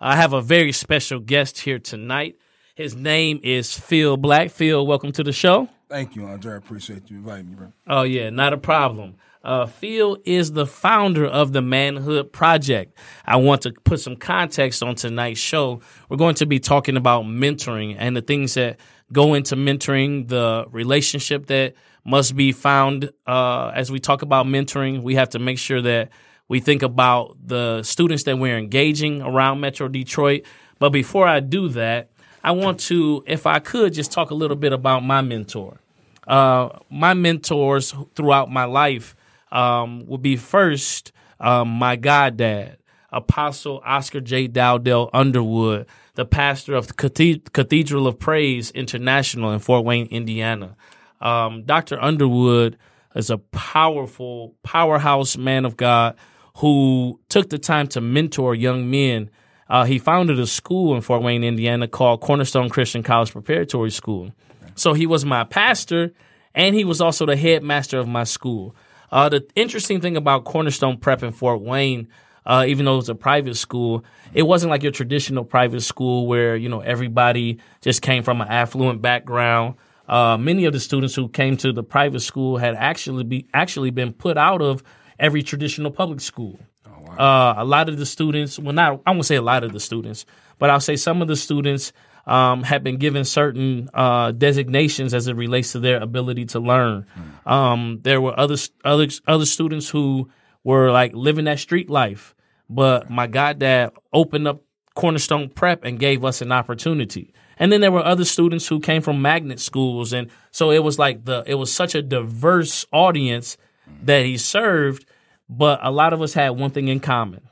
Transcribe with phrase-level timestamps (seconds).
[0.01, 2.37] I have a very special guest here tonight.
[2.75, 4.51] His name is Phil Black.
[4.51, 5.69] Phil, welcome to the show.
[5.93, 6.55] Thank you, Andre.
[6.55, 7.73] I appreciate you inviting me, bro.
[7.87, 9.17] Oh, yeah, not a problem.
[9.45, 12.97] Uh, Phil is the founder of the Manhood Project.
[13.27, 15.83] I want to put some context on tonight's show.
[16.09, 18.81] We're going to be talking about mentoring and the things that
[19.13, 21.75] go into mentoring, the relationship that
[22.07, 25.03] must be found uh, as we talk about mentoring.
[25.03, 26.09] We have to make sure that
[26.49, 30.47] we think about the students that we're engaging around Metro Detroit.
[30.79, 34.57] But before I do that, I want to, if I could, just talk a little
[34.57, 35.82] bit about my mentor.
[36.27, 39.17] Uh, my mentors throughout my life
[39.51, 42.79] um, would be first um, my goddad,
[43.11, 44.47] Apostle Oscar J.
[44.47, 50.77] Dowdell Underwood, the pastor of the Cathedral of Praise International in Fort Wayne, Indiana.
[51.21, 52.01] Um, Dr.
[52.01, 52.79] Underwood
[53.15, 56.17] is a powerful, powerhouse man of God
[56.59, 59.31] who took the time to mentor young men.
[59.69, 64.33] Uh, he founded a school in Fort Wayne, Indiana called Cornerstone Christian College Preparatory School.
[64.75, 66.13] So he was my pastor,
[66.55, 68.75] and he was also the headmaster of my school.
[69.11, 72.09] Uh, the interesting thing about Cornerstone Prep in Fort Wayne,
[72.47, 76.27] uh, even though it was a private school, it wasn't like your traditional private school
[76.27, 79.75] where you know everybody just came from an affluent background.
[80.09, 83.91] Uh, many of the students who came to the private school had actually be actually
[83.91, 84.83] been put out of
[85.19, 86.59] every traditional public school.
[86.87, 89.73] Oh, uh, a lot of the students, well, not I won't say a lot of
[89.73, 90.25] the students,
[90.59, 91.93] but I'll say some of the students
[92.27, 97.07] um, have been given certain uh, designations as it relates to their ability to learn.
[97.47, 100.31] Um, there were other other other students who
[100.65, 102.35] were like living that street life,
[102.69, 104.63] but my goddad opened up
[104.95, 107.33] Cornerstone Prep and gave us an opportunity.
[107.59, 110.99] And then there were other students who came from magnet schools, and so it was
[110.99, 113.57] like the it was such a diverse audience
[114.03, 115.07] that he served.
[115.49, 117.43] But a lot of us had one thing in common.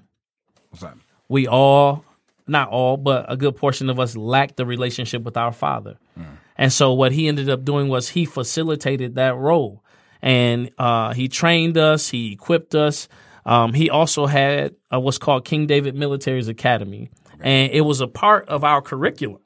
[0.70, 0.96] What's that?
[1.28, 2.04] We all
[2.50, 5.96] not all, but a good portion of us lacked the relationship with our father.
[6.18, 6.24] Mm.
[6.56, 9.82] And so what he ended up doing was he facilitated that role.
[10.20, 13.08] And uh, he trained us, he equipped us.
[13.46, 17.10] Um, he also had uh, what's called King David Military's Academy.
[17.36, 17.64] Okay.
[17.64, 19.40] And it was a part of our curriculum.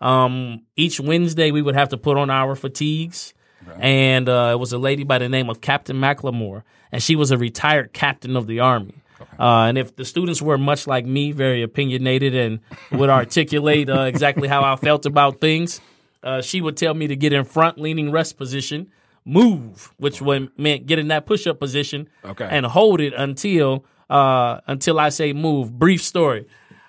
[0.00, 3.34] Um, each Wednesday, we would have to put on our fatigues.
[3.68, 3.80] Okay.
[3.80, 7.30] And uh, it was a lady by the name of Captain McLemore, and she was
[7.30, 9.01] a retired captain of the Army.
[9.38, 12.60] Uh, and if the students were much like me, very opinionated and
[12.92, 15.80] would articulate uh, exactly how I felt about things,
[16.22, 18.90] uh, she would tell me to get in front leaning rest position,
[19.24, 22.48] move, which would meant get in that push up position, okay.
[22.50, 25.78] and hold it until uh, until I say move.
[25.78, 26.46] Brief story.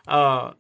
[0.08, 0.54] Uh,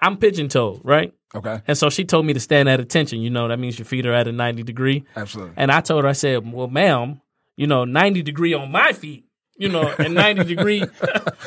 [0.00, 1.12] I'm pigeon toed, right?
[1.34, 1.60] Okay.
[1.66, 3.20] And so she told me to stand at attention.
[3.20, 5.04] You know, that means your feet are at a 90 degree.
[5.16, 5.54] Absolutely.
[5.56, 7.20] And I told her, I said, well, ma'am,
[7.56, 9.24] you know, 90 degree on my feet
[9.56, 10.82] you know, and 90 degree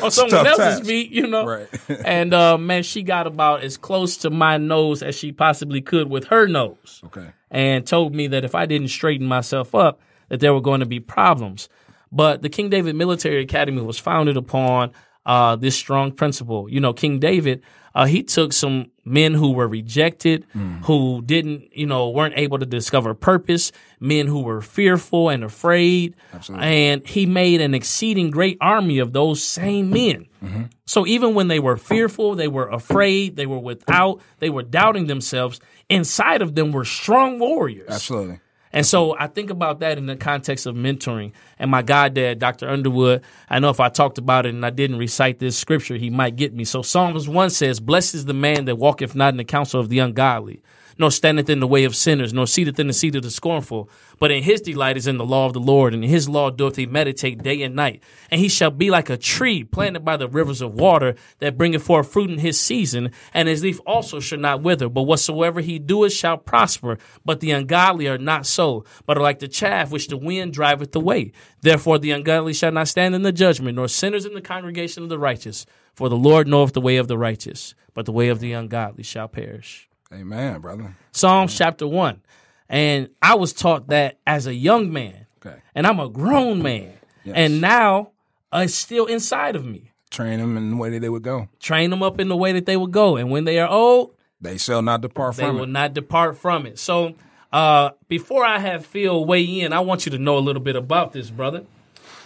[0.02, 0.88] on someone else's times.
[0.88, 1.46] feet, you know.
[1.46, 1.68] Right.
[2.06, 6.10] and uh, man, she got about as close to my nose as she possibly could
[6.10, 7.02] with her nose.
[7.06, 7.32] Okay.
[7.52, 10.86] And told me that if I didn't straighten myself up, that there were going to
[10.86, 11.70] be problems.
[12.12, 14.92] But the King David Military Academy was founded upon
[15.26, 16.70] uh, this strong principle.
[16.70, 17.62] You know, King David,
[17.98, 20.86] uh, he took some men who were rejected, mm.
[20.86, 26.16] who didn't, you know, weren't able to discover purpose, men who were fearful and afraid.
[26.32, 26.68] Absolutely.
[26.68, 30.28] And he made an exceeding great army of those same men.
[30.44, 30.64] Mm-hmm.
[30.86, 35.08] So even when they were fearful, they were afraid, they were without, they were doubting
[35.08, 35.60] themselves,
[35.90, 37.90] inside of them were strong warriors.
[37.90, 38.40] Absolutely.
[38.74, 41.32] And so I think about that in the context of mentoring.
[41.58, 42.70] And my goddad, Dr.
[42.70, 46.10] Underwood, I know if I talked about it and I didn't recite this scripture, he
[46.10, 46.64] might get me.
[46.66, 49.90] So Psalms 1 says, Blessed is the man that walketh not in the counsel of
[49.90, 50.62] the ungodly,
[50.98, 53.90] nor standeth in the way of sinners, nor seateth in the seat of the scornful.
[54.20, 56.50] But in his delight is in the law of the Lord, and in his law
[56.50, 58.02] doth he meditate day and night.
[58.32, 61.84] And he shall be like a tree planted by the rivers of water that bringeth
[61.84, 64.90] forth fruit in his season, and his leaf also shall not wither.
[64.90, 66.98] But whatsoever he doeth shall prosper.
[67.24, 70.96] But the ungodly are not so, but are like the chaff which the wind driveth
[70.96, 71.32] away.
[71.62, 75.10] Therefore the ungodly shall not stand in the judgment, nor sinners in the congregation of
[75.10, 75.66] the righteous.
[75.94, 79.04] For the Lord knoweth the way of the righteous, but the way of the ungodly
[79.04, 79.87] shall perish.
[80.14, 80.96] Amen, brother.
[81.12, 82.22] Psalms chapter 1.
[82.70, 85.26] And I was taught that as a young man.
[85.46, 85.58] Okay.
[85.76, 86.94] And I'm a grown man.
[87.24, 87.36] Yes.
[87.36, 88.12] And now
[88.54, 89.92] uh, it's still inside of me.
[90.10, 91.50] Train them in the way that they would go.
[91.60, 93.18] Train them up in the way that they would go.
[93.18, 95.52] And when they are old, they shall not depart from it.
[95.54, 96.80] They will not depart from it.
[96.80, 97.16] So,
[97.52, 100.76] Uh, before I have Phil weigh in, I want you to know a little bit
[100.76, 101.64] about this, brother.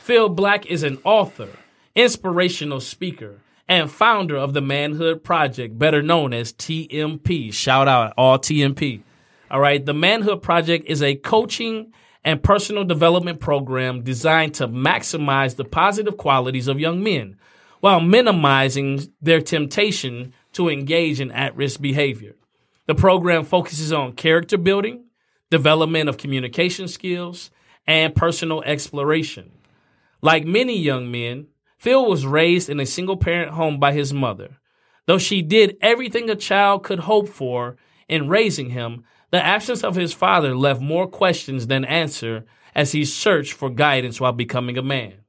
[0.01, 1.49] Phil Black is an author,
[1.95, 3.35] inspirational speaker,
[3.71, 7.53] and founder of the Manhood Project, better known as TMP.
[7.53, 9.01] Shout out all TMP.
[9.50, 9.85] All right.
[9.85, 11.94] The Manhood Project is a coaching
[12.25, 17.38] and personal development program designed to maximize the positive qualities of young men
[17.79, 22.35] while minimizing their temptation to engage in at risk behavior.
[22.88, 25.06] The program focuses on character building,
[25.50, 27.51] development of communication skills,
[27.88, 29.50] and personal exploration.
[30.21, 31.47] Like many young men,
[31.81, 34.59] Phil was raised in a single parent home by his mother.
[35.07, 37.75] Though she did everything a child could hope for
[38.07, 42.45] in raising him, the absence of his father left more questions than answer
[42.75, 45.23] as he searched for guidance while becoming a man.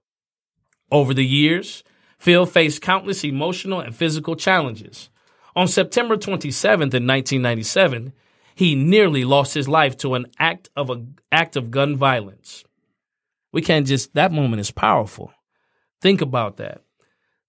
[0.90, 1.84] Over the years,
[2.19, 5.08] Phil faced countless emotional and physical challenges.
[5.56, 8.12] On September 27th in 1997,
[8.54, 11.02] he nearly lost his life to an act of a
[11.32, 12.62] act of gun violence.
[13.52, 15.32] We can't just that moment is powerful.
[16.02, 16.82] Think about that.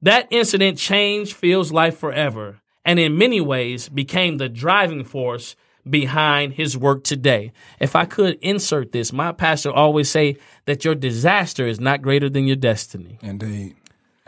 [0.04, 5.56] That incident changed Phil's life forever and in many ways became the driving force
[5.90, 7.52] behind his work today.
[7.80, 12.30] If I could insert this, my pastor always say that your disaster is not greater
[12.30, 13.18] than your destiny.
[13.22, 13.76] Indeed.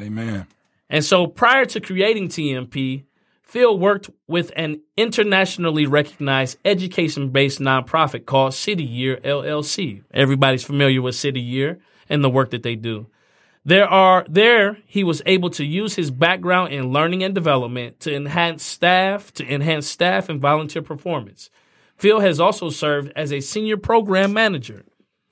[0.02, 0.48] Amen.
[0.90, 3.04] And so prior to creating TMP,
[3.44, 10.04] Phil worked with an internationally recognized education based nonprofit called City Year LLC.
[10.12, 11.80] Everybody's familiar with City Year
[12.10, 13.08] and the work that they do.
[13.68, 18.16] There are there he was able to use his background in learning and development to
[18.16, 21.50] enhance staff to enhance staff and volunteer performance.
[21.98, 24.86] Phil has also served as a senior program manager,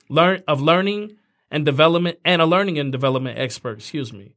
[0.08, 1.16] learn of learning
[1.48, 4.34] and development and a learning and development expert, excuse me,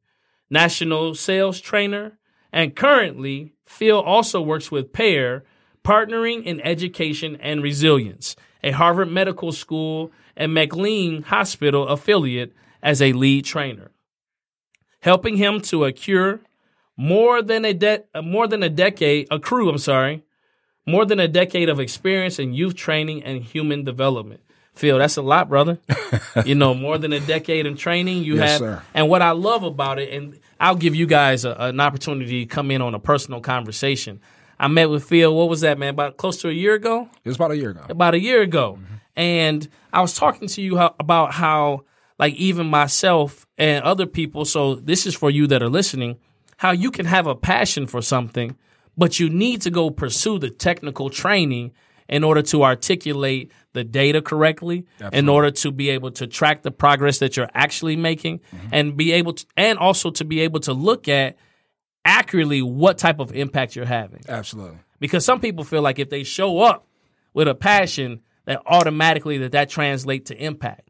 [0.48, 2.20] national sales trainer,
[2.54, 5.44] and currently Phil also works with PEAR,
[5.84, 13.14] Partnering in Education and Resilience, a Harvard Medical School and McLean Hospital affiliate as a
[13.14, 13.92] lead trainer,
[15.02, 16.40] helping him to accrue
[16.96, 19.70] more than a de- more than a decade accrue.
[19.70, 20.24] I'm sorry,
[20.86, 24.42] more than a decade of experience in youth training and human development.
[24.74, 25.80] Phil, that's a lot, brother.
[26.46, 28.60] you know, more than a decade in training you Yes, have.
[28.60, 28.84] sir.
[28.94, 32.46] And what I love about it, and I'll give you guys a, an opportunity to
[32.46, 34.20] come in on a personal conversation.
[34.60, 35.36] I met with Phil.
[35.36, 35.90] What was that, man?
[35.90, 37.86] About close to a year ago It was about a year ago.
[37.90, 38.94] about a year ago, mm-hmm.
[39.16, 41.84] and I was talking to you how, about how,
[42.20, 44.46] like, even myself and other people.
[44.46, 46.18] So this is for you that are listening.
[46.58, 48.58] How you can have a passion for something,
[48.98, 51.72] but you need to go pursue the technical training
[52.10, 56.72] in order to articulate the data correctly, in order to be able to track the
[56.72, 58.68] progress that you're actually making, mm-hmm.
[58.72, 61.38] and be able to, and also to be able to look at
[62.08, 64.80] accurately what type of impact you're having Absolutely.
[65.00, 66.88] because some people feel like if they show up
[67.34, 70.87] with a passion that automatically that that translates to impact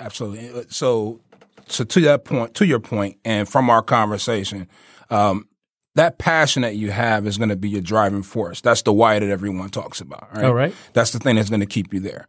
[0.00, 0.64] Absolutely.
[0.70, 1.20] So,
[1.68, 4.68] so to that point, to your point, and from our conversation,
[5.10, 5.46] um,
[5.94, 8.60] that passion that you have is going to be your driving force.
[8.60, 10.28] That's the why that everyone talks about.
[10.34, 10.44] Right?
[10.44, 10.74] All right.
[10.92, 12.26] That's the thing that's going to keep you there.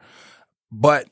[0.72, 1.08] But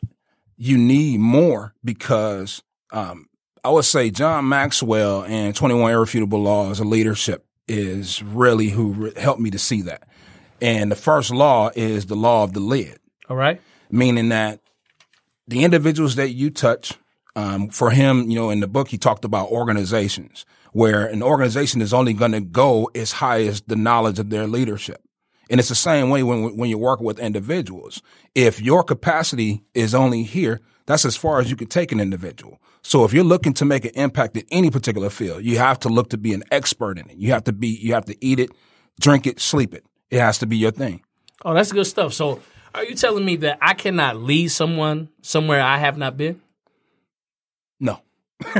[0.57, 3.27] you need more because um,
[3.63, 9.13] I would say John Maxwell and 21 Irrefutable Laws of Leadership is really who re-
[9.15, 10.07] helped me to see that.
[10.61, 14.59] And the first law is the law of the lid all right meaning that
[15.49, 16.93] the individuals that you touch,
[17.35, 21.81] um, for him, you know, in the book, he talked about organizations where an organization
[21.81, 25.01] is only going to go as high as the knowledge of their leadership.
[25.49, 28.01] And it's the same way when, when you're working with individuals.
[28.35, 32.59] If your capacity is only here, that's as far as you can take an individual.
[32.83, 35.89] So if you're looking to make an impact in any particular field, you have to
[35.89, 37.17] look to be an expert in it.
[37.17, 38.51] You have to be, you have to eat it,
[38.99, 39.83] drink it, sleep it.
[40.11, 41.01] It has to be your thing.
[41.45, 42.39] oh that's good stuff so
[42.73, 46.39] are you telling me that i cannot lead someone somewhere i have not been
[47.79, 48.01] No.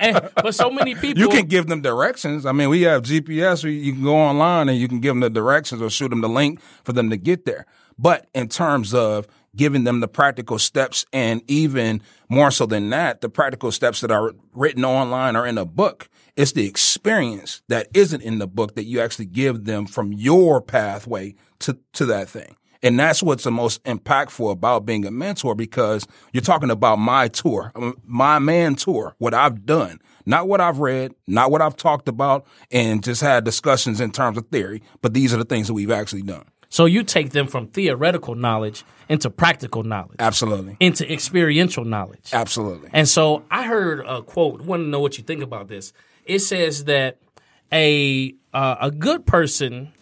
[0.00, 2.46] and, but so many people You can give them directions.
[2.46, 3.64] I mean, we have GPS.
[3.64, 6.20] where You can go online and you can give them the directions or shoot them
[6.20, 7.66] the link for them to get there.
[7.98, 13.22] But in terms of giving them the practical steps and even more so than that,
[13.22, 17.88] the practical steps that are written online or in a book, it's the experience that
[17.92, 22.28] isn't in the book that you actually give them from your pathway to, to that
[22.28, 22.54] thing.
[22.82, 27.28] And that's what's the most impactful about being a mentor because you're talking about my
[27.28, 31.76] tour, um, my man tour, what I've done, not what I've read, not what I've
[31.76, 35.66] talked about and just had discussions in terms of theory, but these are the things
[35.66, 36.44] that we've actually done.
[36.68, 40.76] so you take them from theoretical knowledge into practical knowledge Absolutely.
[40.80, 42.90] into experiential knowledge Absolutely.
[42.92, 44.60] And so I heard a quote.
[44.60, 45.92] Want to know what you think about this?
[46.26, 47.18] It says that
[47.72, 49.92] a uh, a good person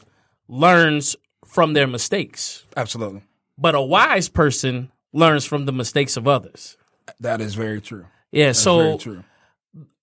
[0.49, 1.17] learns
[1.47, 3.23] from their mistakes, Absolutely.
[3.57, 6.77] but a wise person learns from the mistakes of others.
[7.21, 8.07] That is very true.
[8.33, 9.25] Yeah, That's so true.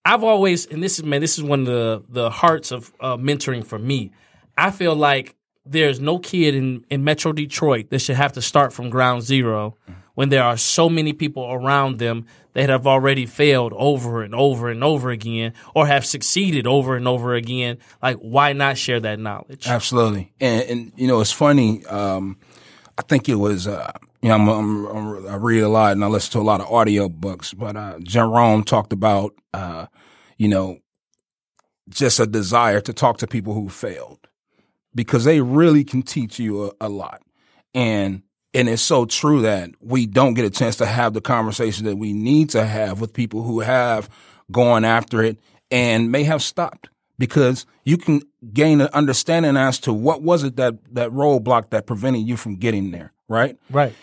[0.05, 3.17] I've always, and this is man, this is one of the the hearts of uh,
[3.17, 4.11] mentoring for me.
[4.57, 5.35] I feel like
[5.65, 9.77] there's no kid in in Metro Detroit that should have to start from ground zero
[10.15, 14.69] when there are so many people around them that have already failed over and over
[14.69, 17.77] and over again, or have succeeded over and over again.
[18.01, 19.67] Like, why not share that knowledge?
[19.67, 20.31] Absolutely.
[20.39, 21.83] And, and you know, it's funny.
[21.85, 22.37] Um,
[22.97, 23.91] I think it was, uh,
[24.21, 26.61] you know, I'm, I'm, I'm, i read a lot and I listen to a lot
[26.61, 29.87] of audio books, but, uh, Jerome talked about, uh,
[30.37, 30.77] you know,
[31.89, 34.27] just a desire to talk to people who failed
[34.93, 37.23] because they really can teach you a, a lot.
[37.73, 38.21] And,
[38.53, 41.97] and it's so true that we don't get a chance to have the conversation that
[41.97, 44.09] we need to have with people who have
[44.51, 45.39] gone after it
[45.71, 48.21] and may have stopped because you can
[48.53, 52.55] gain an understanding as to what was it that that roadblock that prevented you from
[52.55, 53.57] getting there, right?
[53.69, 53.93] Right.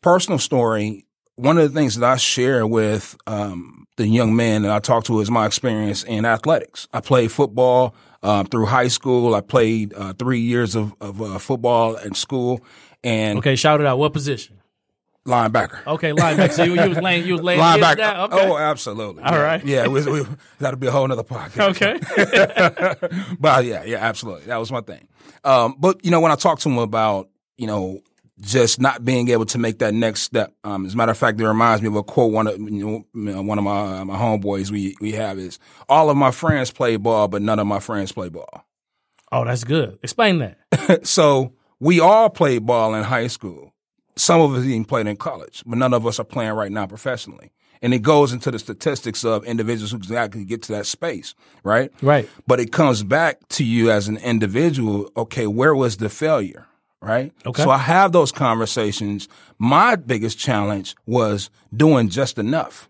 [0.00, 1.04] Personal story.
[1.36, 5.04] One of the things that I share with um, the young man that I talk
[5.04, 6.88] to is my experience in athletics.
[6.92, 9.34] I played football uh, through high school.
[9.34, 12.60] I played uh, three years of, of uh, football in school,
[13.04, 13.98] and Okay, shout it out.
[13.98, 14.58] What position?
[15.28, 15.86] linebacker.
[15.86, 16.52] Okay, linebacker.
[16.52, 17.96] So you, you was laying, you was laying Linebacker.
[17.96, 18.32] down?
[18.32, 18.48] Okay.
[18.48, 19.22] Oh, absolutely.
[19.22, 19.42] All yeah.
[19.42, 19.64] right.
[19.64, 20.22] Yeah, we, we,
[20.58, 21.70] that'll be a whole nother podcast.
[21.70, 23.36] okay.
[23.38, 24.46] but yeah, yeah, absolutely.
[24.46, 25.06] That was my thing.
[25.44, 28.00] Um, but you know, when I talked to him about, you know,
[28.40, 30.54] just not being able to make that next step.
[30.62, 33.04] Um, as a matter of fact, it reminds me of a quote one of you
[33.12, 36.96] know, one of my my homeboys we we have is all of my friends play
[36.96, 38.64] ball, but none of my friends play ball.
[39.32, 39.98] Oh, that's good.
[40.02, 41.00] Explain that.
[41.06, 43.72] so we all played ball in high school.
[44.16, 46.86] Some of us even played in college, but none of us are playing right now
[46.86, 47.52] professionally.
[47.80, 51.92] And it goes into the statistics of individuals who exactly get to that space, right?
[52.02, 52.28] Right.
[52.48, 55.12] But it comes back to you as an individual.
[55.16, 56.66] Okay, where was the failure?
[57.00, 57.32] Right.
[57.46, 57.62] Okay.
[57.62, 59.28] So I have those conversations.
[59.56, 62.88] My biggest challenge was doing just enough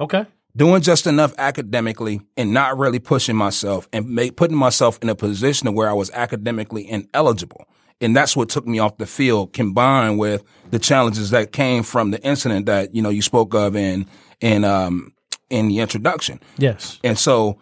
[0.00, 0.26] Okay.
[0.56, 5.14] doing just enough academically and not really pushing myself and make, putting myself in a
[5.14, 7.64] position where I was academically ineligible.
[8.00, 12.10] And that's what took me off the field combined with the challenges that came from
[12.10, 14.06] the incident that, you know, you spoke of in,
[14.40, 15.12] in, um,
[15.50, 16.40] in the introduction.
[16.58, 17.00] Yes.
[17.02, 17.58] And so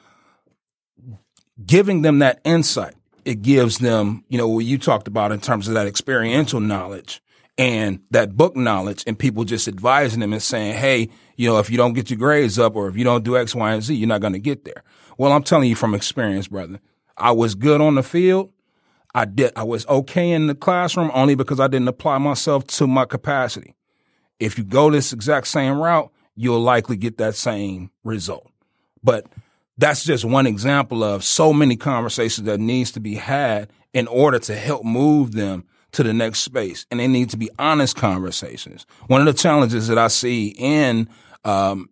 [1.65, 5.69] giving them that insight, it gives them, you know, what you talked about in terms
[5.69, 7.23] of that experiential knowledge
[7.59, 11.71] and that book knowledge and people just advising them and saying, Hey, you know, if
[11.71, 13.95] you don't get your grades up or if you don't do X, Y, and Z,
[13.95, 14.83] you're not going to get there.
[15.19, 16.81] Well, I'm telling you from experience, brother,
[17.17, 18.53] I was good on the field.
[19.17, 22.87] I did, I was okay in the classroom only because I didn't apply myself to
[22.87, 23.75] my capacity.
[24.39, 28.47] If you go this exact same route, you'll likely get that same result.
[29.03, 29.27] But
[29.79, 34.39] that's just one example of so many conversations that needs to be had in order
[34.39, 36.85] to help move them to the next space.
[36.91, 38.85] And they need to be honest conversations.
[39.07, 41.09] One of the challenges that I see in,
[41.43, 41.89] um,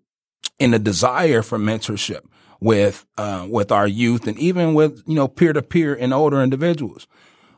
[0.59, 2.21] in the desire for mentorship
[2.61, 6.42] with, uh, with our youth and even with, you know, peer to peer and older
[6.42, 7.06] individuals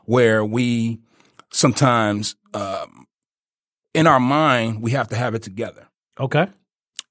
[0.05, 0.99] where we
[1.51, 3.07] sometimes, um,
[3.93, 5.87] in our mind, we have to have it together
[6.19, 6.47] Okay.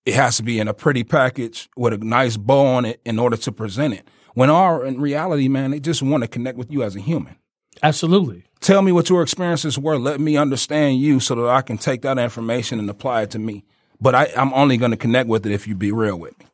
[0.04, 3.18] it has to be in a pretty package with a nice bow on it in
[3.18, 4.06] order to present it.
[4.34, 7.36] When our in reality, man, they just want to connect with you as a human.
[7.82, 8.44] Absolutely.
[8.60, 9.98] Tell me what your experiences were.
[9.98, 13.38] Let me understand you so that I can take that information and apply it to
[13.38, 13.64] me.
[14.00, 16.46] But I, I'm only going to connect with it if you be real with me.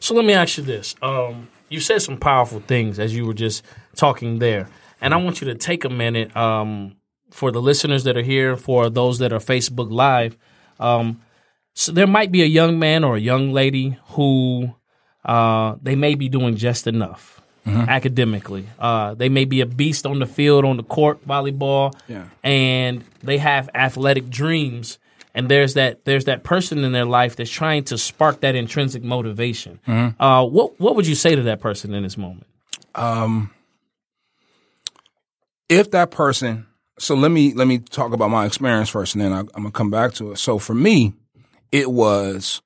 [0.00, 0.94] So let me ask you this.
[1.02, 3.64] Um, you said some powerful things as you were just
[3.96, 4.68] talking there.
[5.00, 6.96] And I want you to take a minute um,
[7.30, 10.36] for the listeners that are here, for those that are Facebook Live.
[10.78, 11.20] Um,
[11.74, 14.74] so there might be a young man or a young lady who
[15.24, 18.66] uh, they may be doing just enough academically.
[18.78, 22.24] Uh, they may be a beast on the field, on the court, volleyball, Yeah.
[22.42, 24.98] and they have athletic dreams.
[25.34, 29.02] And there's that there's that person in their life that's trying to spark that intrinsic
[29.02, 29.80] motivation.
[30.20, 32.46] Uh, what what would you say to that person in this moment?
[35.68, 36.66] if that person
[36.98, 39.70] so let me let me talk about my experience first and then I, i'm gonna
[39.70, 41.14] come back to it so for me
[41.70, 42.60] it was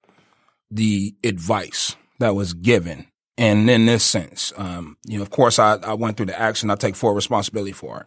[0.70, 3.06] the advice that was given
[3.38, 6.70] and in this sense um, you know of course I, I went through the action
[6.70, 8.06] i take full responsibility for it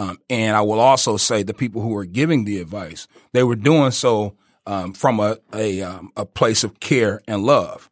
[0.00, 3.56] um, and i will also say the people who were giving the advice they were
[3.56, 7.90] doing so um, from a a, um, a place of care and love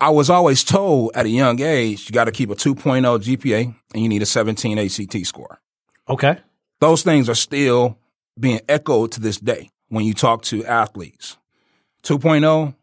[0.00, 3.72] I was always told at a young age, you got to keep a 2.0 GPA
[3.94, 5.60] and you need a 17 ACT score.
[6.08, 6.38] Okay,
[6.82, 7.96] Those things are still
[8.36, 11.36] being echoed to this day when you talk to athletes.
[12.02, 12.74] 2.0,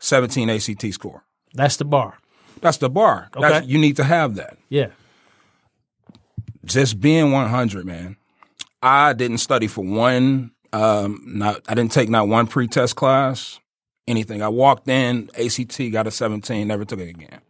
[0.00, 1.24] 17 ACT score.
[1.54, 2.18] that's the bar.
[2.60, 3.28] That's the bar.
[3.32, 3.66] That's- Okay.
[3.66, 4.58] you need to have that.
[4.68, 4.88] Yeah,
[6.64, 8.16] Just being 100, man.
[8.82, 10.50] I didn't study for one.
[10.72, 13.58] Um, not I didn't take not one pre-test class,
[14.06, 14.42] anything.
[14.42, 17.40] I walked in, ACT, got a 17, never took it again.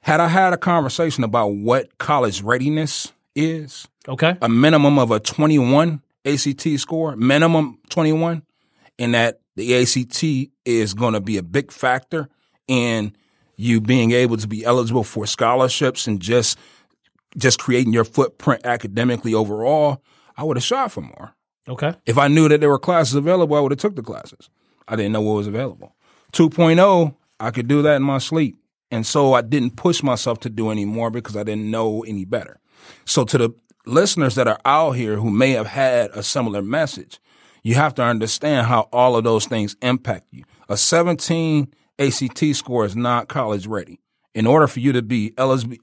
[0.00, 4.36] Had I had a conversation about what college readiness is, Okay.
[4.40, 8.42] a minimum of a 21 ACT score, minimum 21,
[8.96, 12.28] in that the ACT is going to be a big factor
[12.68, 13.12] in
[13.56, 16.58] you being able to be eligible for scholarships and just
[17.36, 20.02] just creating your footprint academically overall,
[20.36, 21.34] I would have shot for more.
[21.68, 21.94] Okay.
[22.06, 24.48] If I knew that there were classes available, I would have took the classes.
[24.86, 25.94] I didn't know what was available.
[26.32, 28.56] 2.0, I could do that in my sleep.
[28.90, 32.24] And so I didn't push myself to do any more because I didn't know any
[32.24, 32.60] better.
[33.04, 33.50] So to the
[33.84, 37.20] listeners that are out here who may have had a similar message,
[37.68, 40.42] you have to understand how all of those things impact you.
[40.70, 44.00] A 17 ACT score is not college ready.
[44.34, 45.34] In order for you to be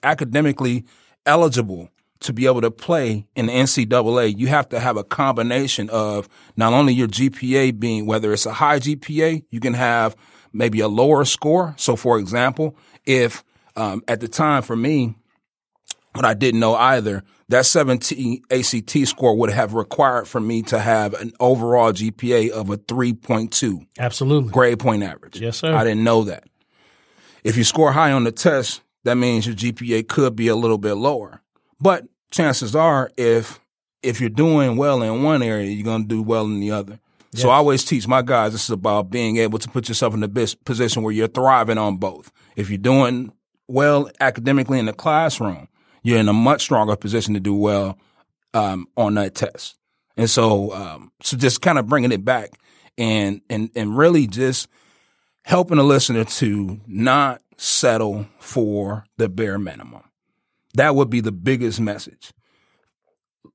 [0.02, 0.86] academically
[1.28, 1.90] eligible
[2.22, 6.28] to be able to play in the NCAA, you have to have a combination of
[6.58, 10.16] not only your GPA being, whether it's a high GPA, you can have
[10.52, 11.76] maybe a lower score.
[11.78, 12.76] So, for example,
[13.06, 13.44] if
[13.76, 15.14] um, at the time for me,
[16.14, 20.80] what I didn't know either, that 17 ACT score would have required for me to
[20.80, 24.52] have an overall GPA of a 3.2 Absolutely.
[24.52, 25.40] grade point average.
[25.40, 25.74] Yes, sir.
[25.74, 26.46] I didn't know that.
[27.44, 30.80] If you score high on the test, that means your GPA could be a little
[30.80, 31.42] bit lower.
[31.80, 33.60] But chances are, if
[34.02, 37.00] if you're doing well in one area, you're going to do well in the other.
[37.34, 40.22] So I always teach my guys this is about being able to put yourself in
[40.22, 42.32] the best position where you're thriving on both.
[42.56, 43.34] If you're doing
[43.68, 45.68] well academically in the classroom,
[46.06, 47.98] you're in a much stronger position to do well
[48.54, 49.76] um, on that test.
[50.16, 52.52] And so, um, so just kind of bringing it back
[52.96, 54.70] and and and really just
[55.44, 60.04] helping the listener to not settle for the bare minimum.
[60.76, 62.32] That would be the biggest message.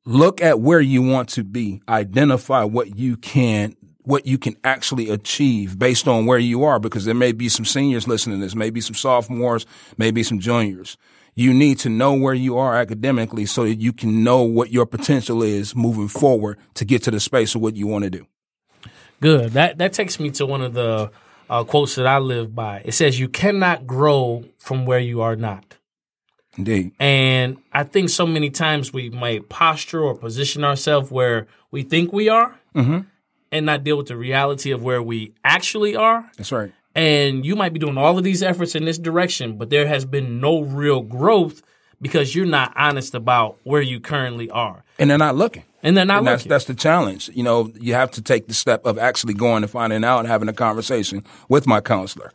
[0.05, 1.81] Look at where you want to be.
[1.89, 7.05] Identify what you can what you can actually achieve based on where you are because
[7.05, 9.67] there may be some seniors listening to this, maybe some sophomores,
[9.99, 10.97] maybe some juniors.
[11.35, 14.87] You need to know where you are academically so that you can know what your
[14.87, 18.27] potential is moving forward to get to the space of what you want to do.
[19.21, 19.53] Good.
[19.53, 21.11] That that takes me to one of the
[21.49, 22.83] uh, quotes that I live by.
[22.85, 25.77] It says, "You cannot grow from where you are not."
[26.59, 26.93] Indeed.
[26.99, 32.13] And I think so many times we might posture or position ourselves where we think
[32.13, 32.59] we are,
[33.53, 36.31] and not deal with the reality of where we actually are.
[36.37, 36.73] That's right.
[36.95, 40.05] And you might be doing all of these efforts in this direction, but there has
[40.05, 41.63] been no real growth
[42.03, 45.65] because you're not honest about where you currently are, And they're not looking.
[45.83, 46.51] and they're not and that's looking.
[46.51, 47.31] that's the challenge.
[47.35, 50.29] You know, you have to take the step of actually going and finding out and
[50.29, 52.33] having a conversation with my counselor.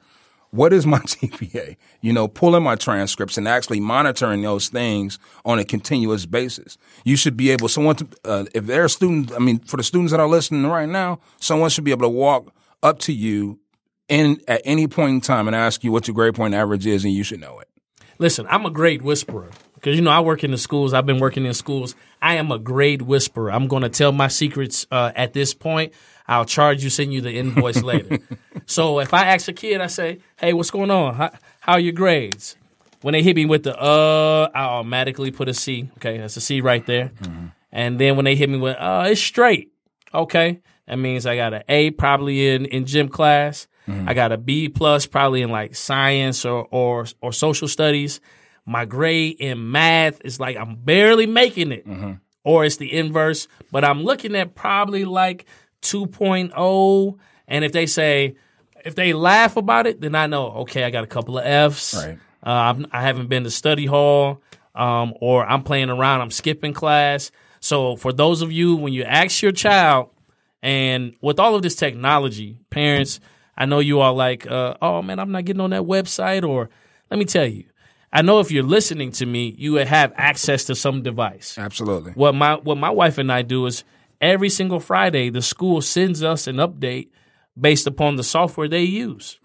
[0.52, 1.76] What is my GPA?
[2.00, 6.78] You know, pulling my transcripts and actually monitoring those things on a continuous basis.
[7.04, 9.84] You should be able, someone to, uh, if they're a student, I mean, for the
[9.84, 13.60] students that are listening right now, someone should be able to walk up to you
[14.08, 17.04] in at any point in time and ask you what your grade point average is,
[17.04, 17.70] and you should know it.
[18.18, 20.94] Listen, I'm a grade whisperer because you know I work in the schools.
[20.94, 21.96] I've been working in schools.
[22.22, 23.52] I am a grade whisperer.
[23.52, 25.94] I'm going to tell my secrets uh, at this point.
[26.28, 28.20] I'll charge you, send you the invoice later.
[28.66, 31.16] So if I ask a kid, I say, "Hey, what's going on?
[31.16, 32.56] How, how are your grades?"
[33.02, 35.90] When they hit me with the "uh," I automatically put a C.
[35.98, 37.12] Okay, that's a C right there.
[37.72, 39.72] And then when they hit me with "uh," it's straight.
[40.14, 43.68] Okay, that means I got an A probably in in gym class.
[43.88, 48.20] I got a B plus probably in like science or or or social studies.
[48.66, 51.86] My grade in math is like I'm barely making it,
[52.44, 53.48] or it's the inverse.
[53.72, 55.46] But I'm looking at probably like
[55.84, 57.18] 2.0.
[57.48, 58.36] And if they say,
[58.84, 61.96] if they laugh about it, then I know okay, I got a couple of Fs.
[61.96, 62.18] Right.
[62.46, 64.42] Uh, I'm, I haven't been to study hall,
[64.76, 66.22] um, or I'm playing around.
[66.22, 67.32] I'm skipping class.
[67.60, 70.10] So for those of you, when you ask your child,
[70.62, 73.20] and with all of this technology, parents,
[73.58, 76.48] I know you are like, uh, oh man, I'm not getting on that website.
[76.48, 76.70] Or
[77.10, 77.66] let me tell you,
[78.12, 81.58] I know if you're listening to me, you would have access to some device.
[81.58, 82.14] Absolutely.
[82.14, 83.84] What my what my wife and I do is
[84.22, 87.10] every single Friday, the school sends us an update
[87.60, 89.40] based upon the software they use.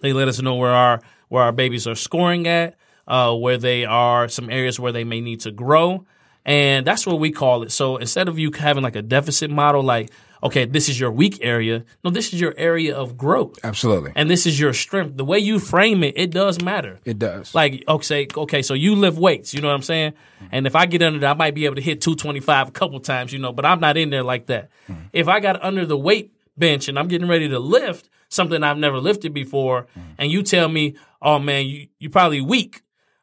[0.00, 3.84] They let us know where our where our babies are scoring at, uh, where they
[3.84, 6.04] are, some areas where they may need to grow,
[6.44, 7.72] and that's what we call it.
[7.72, 10.10] So instead of you having like a deficit model, like
[10.42, 14.12] okay, this is your weak area, no, this is your area of growth, Absolutely.
[14.16, 15.16] and this is your strength.
[15.16, 16.98] The way you frame it, it does matter.
[17.04, 17.54] It does.
[17.54, 20.12] Like, okay, okay, so you lift weights, you know what I'm saying?
[20.12, 20.46] Mm-hmm.
[20.52, 22.98] And if I get under there, I might be able to hit 225 a couple
[23.00, 24.70] times, you know, but I'm not in there like that.
[24.88, 25.02] Mm-hmm.
[25.12, 28.78] If I got under the weight bench and I'm getting ready to lift something I've
[28.78, 30.12] never lifted before, mm-hmm.
[30.18, 32.82] and you tell me, oh man, you, you're probably weak,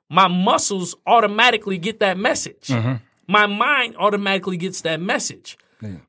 [0.10, 2.70] my muscles automatically get that message.
[3.28, 5.58] my mind automatically gets that message.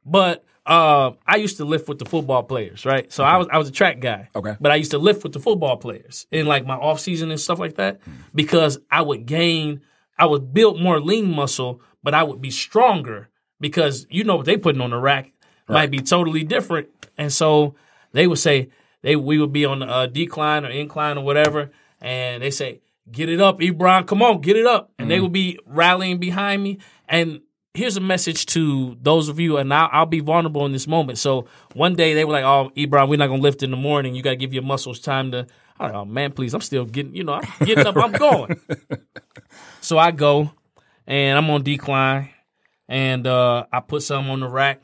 [0.07, 3.12] But uh, I used to lift with the football players, right?
[3.12, 4.30] So I was I was a track guy.
[4.37, 4.56] Okay.
[4.61, 7.40] But I used to lift with the football players in like my off season and
[7.40, 8.12] stuff like that hmm.
[8.33, 9.80] because I would gain,
[10.16, 14.46] I would build more lean muscle, but I would be stronger because you know what
[14.46, 15.33] they putting on the rack
[15.68, 17.74] might be totally different, and so
[18.12, 18.70] they would say
[19.02, 22.80] they we would be on a uh, decline or incline or whatever, and they say
[23.11, 25.24] get it up, Ebron, come on, get it up, and they hmm.
[25.24, 26.78] would be rallying behind me.
[27.09, 27.40] And
[27.74, 31.18] here's a message to those of you, and I'll, I'll, be vulnerable in this moment.
[31.18, 34.14] So one day they were like, "Oh, Ebron, we're not gonna lift in the morning.
[34.14, 35.46] You got to give your muscles time to."
[35.78, 38.61] I'm like, "Oh man, please, I'm still getting, you know, I'm getting up, I'm going."
[39.80, 40.50] so I go,
[41.06, 42.30] and I'm on decline,
[42.88, 44.83] and uh, I put some on the rack,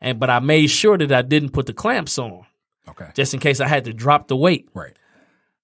[0.00, 2.46] and but I made sure that I didn't put the clamps on,
[2.88, 3.08] Okay.
[3.14, 4.68] just in case I had to drop the weight.
[4.74, 4.96] Right.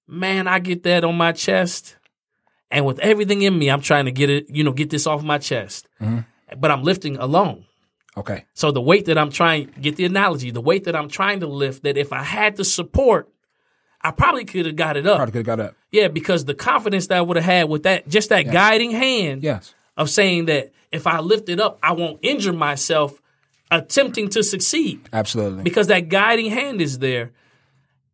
[0.07, 1.97] Man, I get that on my chest,
[2.71, 5.23] and with everything in me, I'm trying to get it, you know, get this off
[5.23, 5.87] my chest.
[6.57, 7.65] But I'm lifting alone.
[8.17, 8.45] Okay.
[8.55, 11.47] So the weight that I'm trying, get the analogy, the weight that I'm trying to
[11.47, 13.29] lift, that if I had the support,
[14.01, 15.17] I probably could have got it up.
[15.17, 15.75] Probably could have got up.
[15.91, 19.43] Yeah, because the confidence that I would have had with that, just that guiding hand
[19.43, 19.75] Yes.
[19.97, 23.21] of saying that if I lift it up, I won't injure myself
[23.71, 25.63] attempting to succeed Absolutely.
[25.63, 27.33] because that guiding hand is there.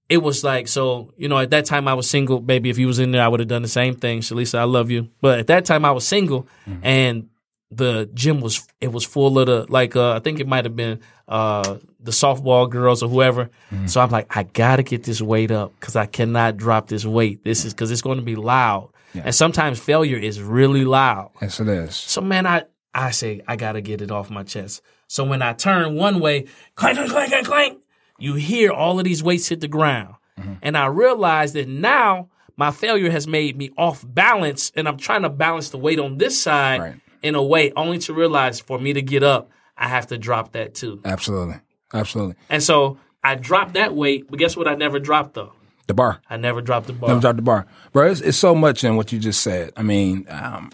[0.09, 1.39] It was like so, you know.
[1.39, 2.69] At that time, I was single, baby.
[2.69, 4.21] If you was in there, I would have done the same thing.
[4.21, 5.09] Shalisa, I love you.
[5.23, 6.85] But at that time, I was single, mm-hmm.
[6.85, 7.29] and
[7.77, 10.77] the gym was it was full of the like uh, I think it might have
[10.77, 13.51] been uh, the softball girls or whoever.
[13.87, 17.45] So I'm like, I gotta get this weight up because I cannot drop this weight.
[17.45, 21.31] This is because it's going to be loud, and sometimes failure is really loud.
[21.43, 21.97] Yes, it is.
[21.97, 24.83] So man, I I say I gotta get it off my chest.
[25.09, 27.79] So when I turn one way, clank, clank, clank, clank, clank,
[28.19, 30.15] you hear all of these weights hit the ground,
[30.63, 35.23] and I realize that now my failure has made me off balance, and I'm trying
[35.23, 36.95] to balance the weight on this side Right.
[37.25, 40.53] In a way, only to realize for me to get up, I have to drop
[40.53, 41.01] that too.
[41.05, 41.57] Absolutely.
[41.93, 42.37] Absolutely.
[42.51, 44.69] And so I dropped that weight, but guess what?
[44.69, 45.53] I never dropped though.
[45.87, 46.21] The bar.
[46.29, 47.09] I never dropped the bar.
[47.09, 47.67] Never dropped the bar.
[47.93, 49.73] Bro, it's, it's so much in what you just said.
[49.77, 50.71] I mean, um,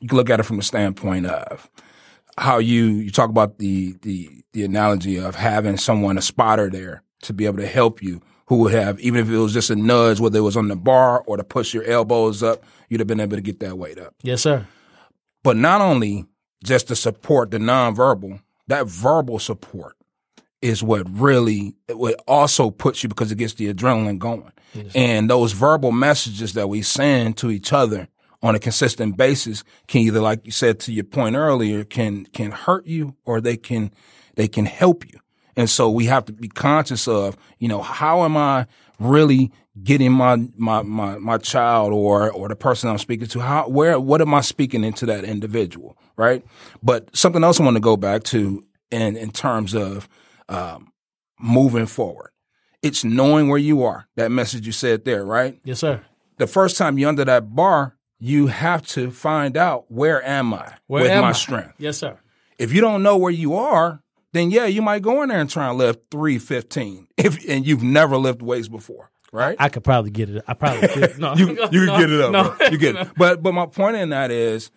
[0.00, 1.70] you can look at it from the standpoint of
[2.36, 7.02] how you you talk about the the the analogy of having someone a spotter there
[7.22, 9.76] to be able to help you who would have even if it was just a
[9.76, 13.08] nudge whether it was on the bar or to push your elbows up you'd have
[13.08, 14.64] been able to get that weight up yes, sir.
[15.42, 16.24] But not only
[16.64, 19.96] just the support the nonverbal that verbal support
[20.60, 24.52] is what really what also puts you because it gets the adrenaline going.
[24.94, 28.08] And those verbal messages that we send to each other
[28.42, 32.50] on a consistent basis can either like you said to your point earlier can can
[32.50, 33.90] hurt you or they can
[34.34, 35.18] they can help you.
[35.56, 38.66] And so we have to be conscious of you know how am i
[38.98, 39.50] really
[39.82, 43.98] getting my my my, my child or or the person i'm speaking to how where
[44.00, 46.44] what am i speaking into that individual right
[46.82, 50.08] but something else i want to go back to in in terms of
[50.48, 50.90] um,
[51.38, 52.30] moving forward
[52.82, 56.02] it's knowing where you are that message you said there right Yes, sir.
[56.38, 60.74] the first time you're under that bar, you have to find out where am I
[60.88, 61.32] Where with am my I?
[61.32, 61.74] strength.
[61.78, 62.18] Yes, sir.
[62.58, 65.48] If you don't know where you are, then yeah, you might go in there and
[65.48, 69.56] try and lift 315 if and you've never lifted weights before, right?
[69.58, 70.44] I could probably get it.
[70.46, 71.18] I probably could.
[71.18, 72.32] No, you you no, get it up.
[72.32, 72.68] No, bro.
[72.68, 73.08] You get it.
[73.16, 74.70] But but my point in that is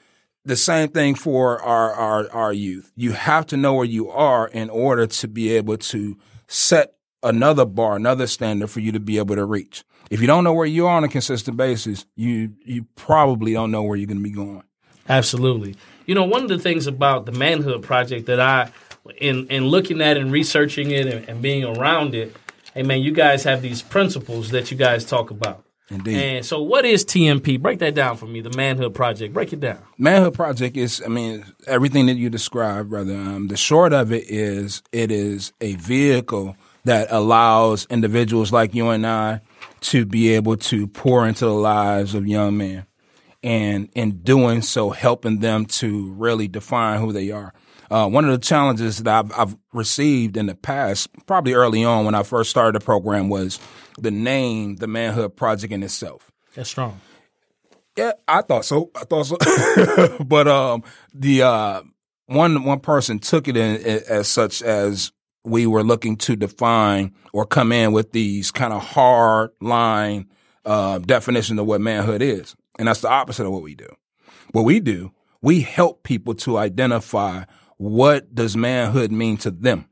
[0.45, 2.91] the same thing for our, our our youth.
[2.95, 7.65] You have to know where you are in order to be able to set another
[7.65, 9.83] bar, another standard for you to be able to reach.
[10.09, 13.71] If you don't know where you are on a consistent basis, you you probably don't
[13.71, 14.63] know where you're going to be going.
[15.07, 15.75] Absolutely.
[16.05, 18.71] You know, one of the things about the Manhood Project that I,
[19.17, 22.35] in in looking at and researching it and, and being around it,
[22.73, 25.63] hey man, you guys have these principles that you guys talk about.
[25.91, 26.15] Indeed.
[26.15, 27.61] And so, what is TMP?
[27.61, 28.39] Break that down for me.
[28.39, 29.33] The Manhood Project.
[29.33, 29.79] Break it down.
[29.97, 33.13] Manhood Project is, I mean, everything that you described, brother.
[33.13, 38.89] Um, the short of it is, it is a vehicle that allows individuals like you
[38.89, 39.41] and I
[39.81, 42.85] to be able to pour into the lives of young men,
[43.43, 47.53] and in doing so, helping them to really define who they are.
[47.91, 52.05] Uh, one of the challenges that I've, I've received in the past, probably early on
[52.05, 53.59] when I first started the program, was
[53.99, 56.31] the name, the Manhood Project in itself.
[56.55, 57.01] That's strong.
[57.97, 58.91] Yeah, I thought so.
[58.95, 60.23] I thought so.
[60.23, 61.81] but um, the uh,
[62.27, 65.11] one one person took it in as such as
[65.43, 70.29] we were looking to define or come in with these kind of hard line
[70.63, 73.93] uh, definition of what manhood is, and that's the opposite of what we do.
[74.53, 77.43] What we do, we help people to identify
[77.81, 79.89] what does manhood mean to them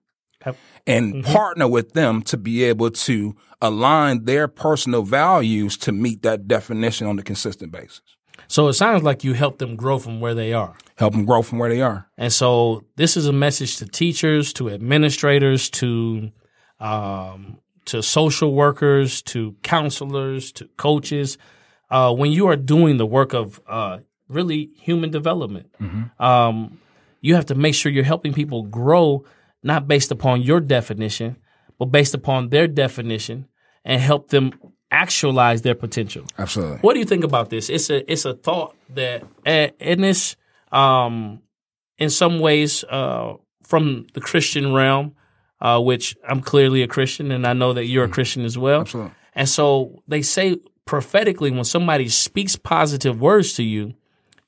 [0.85, 6.47] and partner with them to be able to align their personal values to meet that
[6.47, 8.01] definition on a consistent basis.
[8.47, 10.75] So it sounds like you help them grow from where they are.
[10.97, 12.07] Help them grow from where they are.
[12.15, 16.31] And so this is a message to teachers, to administrators, to
[16.79, 21.39] um, to social workers, to counselors, to coaches.
[21.89, 23.97] Uh, when you are doing the work of uh,
[24.27, 25.71] really human development,
[26.19, 26.79] um,
[27.21, 29.25] you have to make sure you're helping people grow,
[29.63, 31.37] not based upon your definition,
[31.77, 33.47] but based upon their definition,
[33.83, 34.51] and help them
[34.91, 36.25] actualize their potential.
[36.37, 36.77] Absolutely.
[36.77, 37.69] What do you think about this?
[37.69, 40.35] It's a it's a thought that in this
[40.71, 41.41] um
[41.97, 45.15] in some ways uh from the Christian realm,
[45.61, 48.81] uh which I'm clearly a Christian and I know that you're a Christian as well.
[48.81, 49.11] Absolutely.
[49.33, 53.93] And so they say prophetically when somebody speaks positive words to you,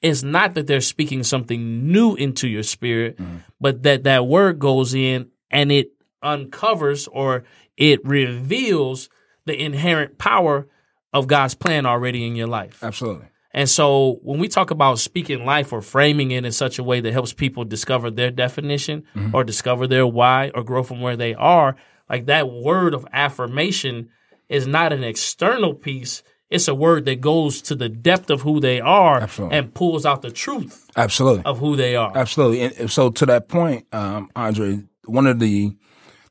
[0.02, 3.38] it's not that they're speaking something new into your spirit, mm-hmm.
[3.60, 5.92] but that that word goes in and it
[6.24, 7.44] uncovers or
[7.78, 9.10] it reveals
[9.46, 10.68] the inherent power
[11.14, 12.84] of God's plan already in your life.
[12.84, 13.28] Absolutely.
[13.54, 17.02] And so when we talk about speaking life or framing it in such a way
[17.02, 19.36] that helps people discover their definition mm-hmm.
[19.36, 21.76] or discover their why or grow from where they are,
[22.10, 24.10] like that word of affirmation
[24.48, 26.24] is not an external piece.
[26.52, 29.58] It's a word that goes to the depth of who they are Absolutely.
[29.58, 31.44] and pulls out the truth Absolutely.
[31.46, 32.12] of who they are.
[32.16, 32.62] Absolutely.
[32.62, 35.76] And so to that point, um, Andre, one of the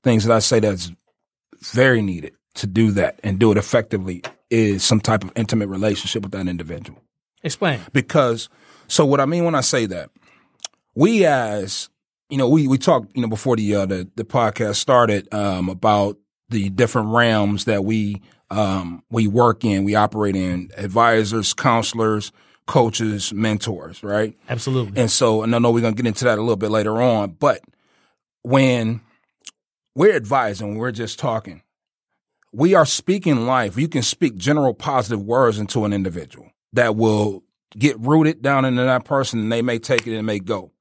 [0.05, 0.93] things that I say that's
[1.73, 6.23] very needed to do that and do it effectively is some type of intimate relationship
[6.23, 7.01] with that individual.
[7.43, 7.81] Explain.
[7.93, 8.51] Because
[8.89, 10.11] so what I mean when I say that,
[10.95, 11.89] we as
[12.29, 15.69] you know, we we talked, you know, before the uh, the, the podcast started um,
[15.69, 18.21] about the different realms that we
[18.51, 22.33] um, we work in, we operate in, advisors, counselors,
[22.67, 24.37] coaches, mentors, right?
[24.49, 25.01] Absolutely.
[25.01, 27.31] And so, and I know we're gonna get into that a little bit later on,
[27.31, 27.61] but
[28.43, 29.01] when
[29.95, 31.63] we're advising, we're just talking,
[32.53, 33.77] we are speaking life.
[33.79, 37.45] You can speak general positive words into an individual that will
[37.79, 40.73] get rooted down into that person and they may take it and may go.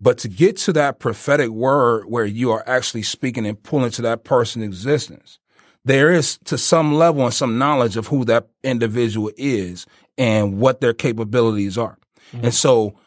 [0.00, 4.02] But to get to that prophetic word where you are actually speaking and pulling to
[4.02, 5.38] that person's existence,
[5.84, 9.86] there is to some level and some knowledge of who that individual is
[10.16, 11.98] and what their capabilities are.
[12.32, 12.46] Mm-hmm.
[12.46, 12.98] And so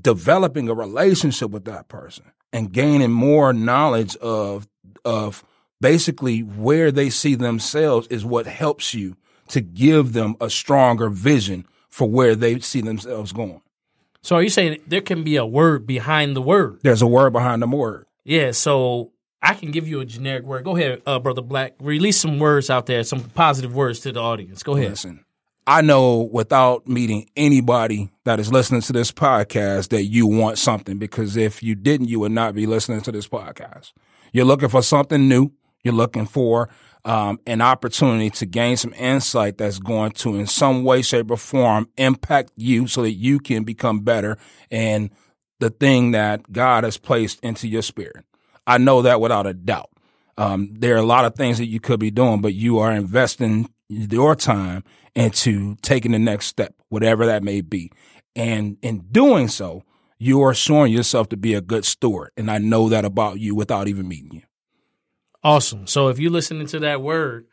[0.00, 4.66] developing a relationship with that person and gaining more knowledge of
[5.04, 5.44] of
[5.80, 9.16] basically where they see themselves is what helps you
[9.48, 13.62] to give them a stronger vision for where they see themselves going.
[14.22, 16.80] So are you saying there can be a word behind the word?
[16.82, 18.06] There's a word behind the word.
[18.24, 20.64] Yeah, so I can give you a generic word.
[20.64, 21.74] Go ahead, uh, brother Black.
[21.80, 24.62] Release some words out there, some positive words to the audience.
[24.62, 24.90] Go ahead.
[24.90, 25.24] Listen,
[25.66, 30.98] I know without meeting anybody that is listening to this podcast that you want something
[30.98, 33.92] because if you didn't, you would not be listening to this podcast.
[34.32, 35.52] You're looking for something new.
[35.82, 36.68] You're looking for
[37.04, 41.36] um, an opportunity to gain some insight that's going to, in some way, shape, or
[41.36, 44.36] form, impact you so that you can become better
[44.70, 45.10] and
[45.60, 48.24] the thing that God has placed into your spirit.
[48.70, 49.90] I know that without a doubt.
[50.38, 52.92] Um, there are a lot of things that you could be doing, but you are
[52.92, 54.84] investing your time
[55.16, 57.90] into taking the next step, whatever that may be.
[58.36, 59.82] And in doing so,
[60.18, 62.30] you are showing yourself to be a good steward.
[62.36, 64.42] And I know that about you without even meeting you.
[65.42, 65.88] Awesome.
[65.88, 67.46] So if you're listening to that word,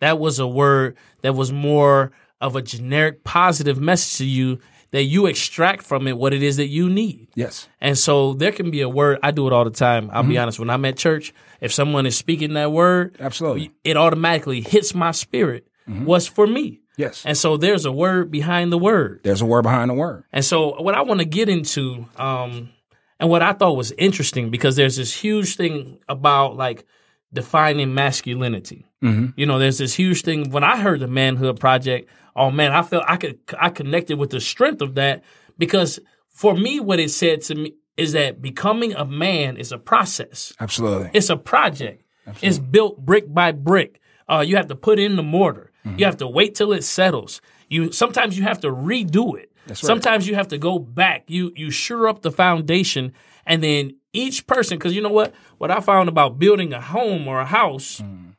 [0.00, 4.58] that was a word that was more of a generic positive message to you
[4.92, 7.28] that you extract from it what it is that you need.
[7.34, 7.68] Yes.
[7.80, 9.18] And so there can be a word.
[9.22, 10.10] I do it all the time.
[10.12, 10.42] I'll be mm-hmm.
[10.42, 10.58] honest.
[10.58, 13.72] When I'm at church, if someone is speaking that word, Absolutely.
[13.84, 15.66] it automatically hits my spirit.
[15.88, 16.04] Mm-hmm.
[16.04, 16.80] What's for me?
[16.98, 17.24] Yes.
[17.24, 19.20] And so there's a word behind the word.
[19.24, 20.24] There's a word behind the word.
[20.30, 22.70] And so what I want to get into, um,
[23.18, 26.84] and what I thought was interesting because there's this huge thing about like
[27.32, 28.86] defining masculinity.
[29.02, 29.28] Mm-hmm.
[29.36, 30.50] You know, there's this huge thing.
[30.50, 34.30] When I heard the Manhood Project, oh man, I felt I could I connected with
[34.30, 35.22] the strength of that
[35.58, 39.78] because for me, what it said to me is that becoming a man is a
[39.78, 40.52] process.
[40.60, 41.10] Absolutely.
[41.12, 42.04] It's a project.
[42.40, 44.00] It's built brick by brick.
[44.28, 45.72] Uh, you have to put in the mortar.
[45.84, 45.98] Mm-hmm.
[45.98, 47.40] You have to wait till it settles.
[47.68, 49.50] You sometimes you have to redo it.
[49.68, 49.76] right.
[49.76, 51.24] Sometimes you have to go back.
[51.28, 53.12] You you sure up the foundation,
[53.44, 54.78] and then each person.
[54.78, 55.34] Because you know what?
[55.58, 58.36] What I found about building a home or a house Mm.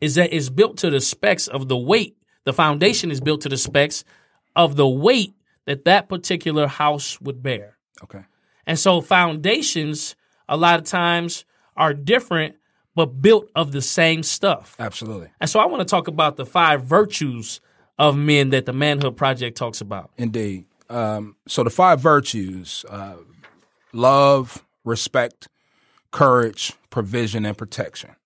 [0.00, 2.16] is that it's built to the specs of the weight.
[2.44, 4.04] The foundation is built to the specs
[4.56, 5.34] of the weight
[5.66, 7.76] that that particular house would bear.
[8.02, 8.24] Okay.
[8.66, 10.16] And so foundations
[10.48, 11.44] a lot of times
[11.76, 12.56] are different
[12.94, 14.74] but built of the same stuff.
[14.78, 15.30] Absolutely.
[15.40, 17.60] And so I want to talk about the five virtues
[17.98, 20.10] of men that the Manhood Project talks about.
[20.16, 20.64] Indeed.
[20.88, 23.16] Um, so the five virtues uh,
[23.92, 25.48] love, respect,
[26.10, 28.16] courage, provision, and protection.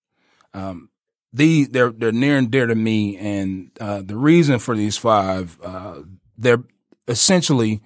[0.55, 0.88] Um,
[1.35, 5.59] these they're they're near and dear to me, and uh, the reason for these five
[5.62, 6.01] uh,
[6.38, 6.62] they're
[7.09, 7.83] essentially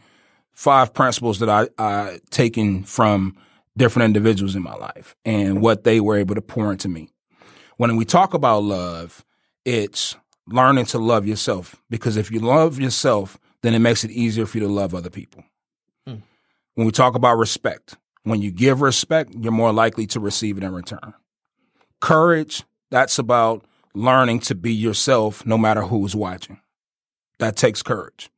[0.52, 3.37] five principles that I, I taken from
[3.76, 7.11] different individuals in my life and what they were able to pour into me.
[7.78, 9.24] When we talk about love,
[9.64, 14.46] it's learning to love yourself because if you love yourself, then it makes it easier
[14.46, 15.44] for you to love other people.
[16.06, 16.16] Hmm.
[16.74, 20.64] When we talk about respect, when you give respect, you're more likely to receive it
[20.64, 21.14] in return.
[22.00, 26.61] Courage, that's about learning to be yourself no matter who's watching.
[27.38, 28.31] That takes courage.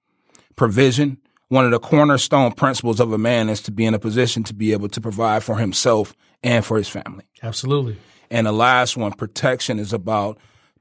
[0.57, 4.45] Provision, one of the cornerstone principles of a man is to be in a position
[4.45, 7.25] to be able to provide for himself and for his family.
[7.43, 7.97] Absolutely.
[8.31, 10.39] And the last one, protection, is about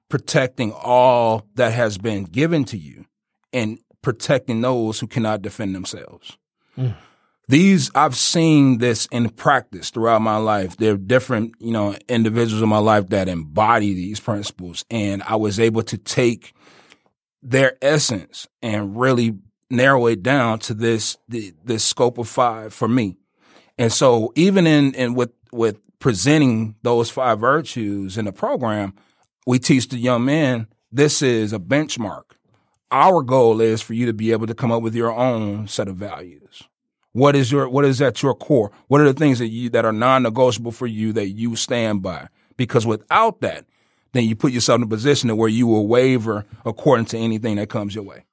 [0.10, 3.06] protecting all that has been given to you
[3.52, 6.38] and protecting those who cannot defend themselves.
[6.78, 6.96] Mm.
[7.50, 10.78] These I've seen this in practice throughout my life.
[10.78, 15.36] There are different, you know, individuals in my life that embody these principles and I
[15.36, 16.54] was able to take
[17.42, 19.40] their essence and really
[19.72, 23.18] narrow it down to this the, this scope of five for me.
[23.80, 28.94] And so even in in with with presenting those five virtues in the program,
[29.48, 32.26] we teach the young men this is a benchmark.
[32.92, 35.88] Our goal is for you to be able to come up with your own set
[35.88, 36.69] of values.
[37.13, 38.72] What is your what is at your core?
[38.88, 42.28] What are the things that you that are non-negotiable for you that you stand by?
[42.56, 43.65] Because without that,
[44.13, 47.69] then you put yourself in a position where you will waver according to anything that
[47.69, 48.26] comes your way.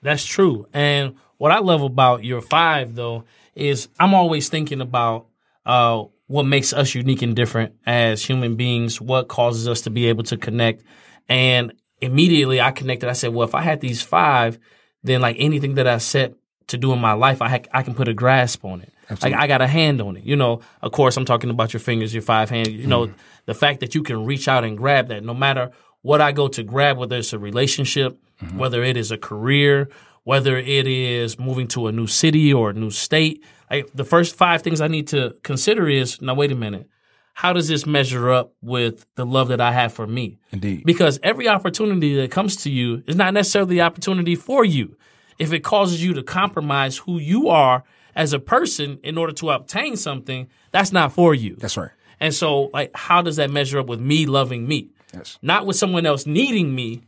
[0.00, 0.66] That's true.
[0.72, 5.26] And what I love about your five though is I'm always thinking about
[5.66, 10.06] uh, what makes us unique and different as human beings, what causes us to be
[10.06, 10.82] able to connect.
[11.28, 13.08] And immediately I connected.
[13.08, 14.58] I said, well, if I had these five,
[15.02, 16.34] then like anything that I set
[16.68, 18.92] to do in my life, I ha- I can put a grasp on it.
[19.22, 20.24] Like I got a hand on it.
[20.24, 22.68] You know, of course, I'm talking about your fingers, your five hands.
[22.68, 23.16] You know, mm-hmm.
[23.46, 25.70] the fact that you can reach out and grab that, no matter
[26.02, 28.58] what I go to grab, whether it's a relationship, mm-hmm.
[28.58, 29.88] whether it is a career,
[30.24, 33.42] whether it is moving to a new city or a new state.
[33.70, 36.88] Like the first five things I need to consider is now, wait a minute.
[37.32, 40.38] How does this measure up with the love that I have for me?
[40.50, 40.82] Indeed.
[40.84, 44.96] Because every opportunity that comes to you is not necessarily the opportunity for you.
[45.38, 49.50] If it causes you to compromise who you are as a person in order to
[49.50, 51.56] obtain something, that's not for you.
[51.56, 51.90] That's right.
[52.20, 54.90] And so, like, how does that measure up with me loving me?
[55.14, 55.38] Yes.
[55.40, 57.02] Not with someone else needing me,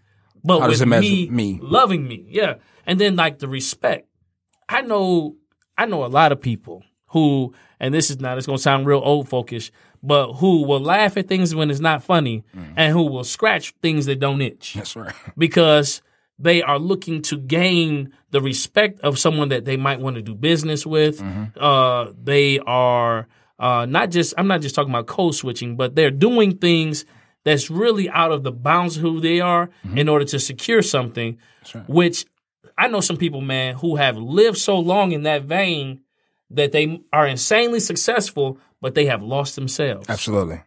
[0.44, 1.58] but How with it me, me?
[1.62, 2.24] loving me.
[2.28, 2.54] Yeah.
[2.86, 4.08] And then like the respect.
[4.68, 5.36] I know
[5.76, 9.02] I know a lot of people who, and this is not it's gonna sound real
[9.04, 9.70] old folkish,
[10.02, 12.72] but who will laugh at things when it's not funny mm.
[12.76, 15.14] and who will scratch things that don't itch That's right.
[15.38, 16.02] because
[16.38, 20.34] they are looking to gain the respect of someone that they might want to do
[20.34, 21.22] business with.
[21.56, 23.26] Uh, they are
[23.58, 27.04] uh, not just, I'm not just talking about code switching, but they're doing things
[27.44, 31.38] that's really out of the bounds of who they are in order to secure something,
[31.86, 32.26] which
[32.76, 36.00] I know some people, man, who have lived so long in that vein
[36.50, 40.08] that they are insanely successful, but they have lost themselves.
[40.08, 40.62] Absolutely.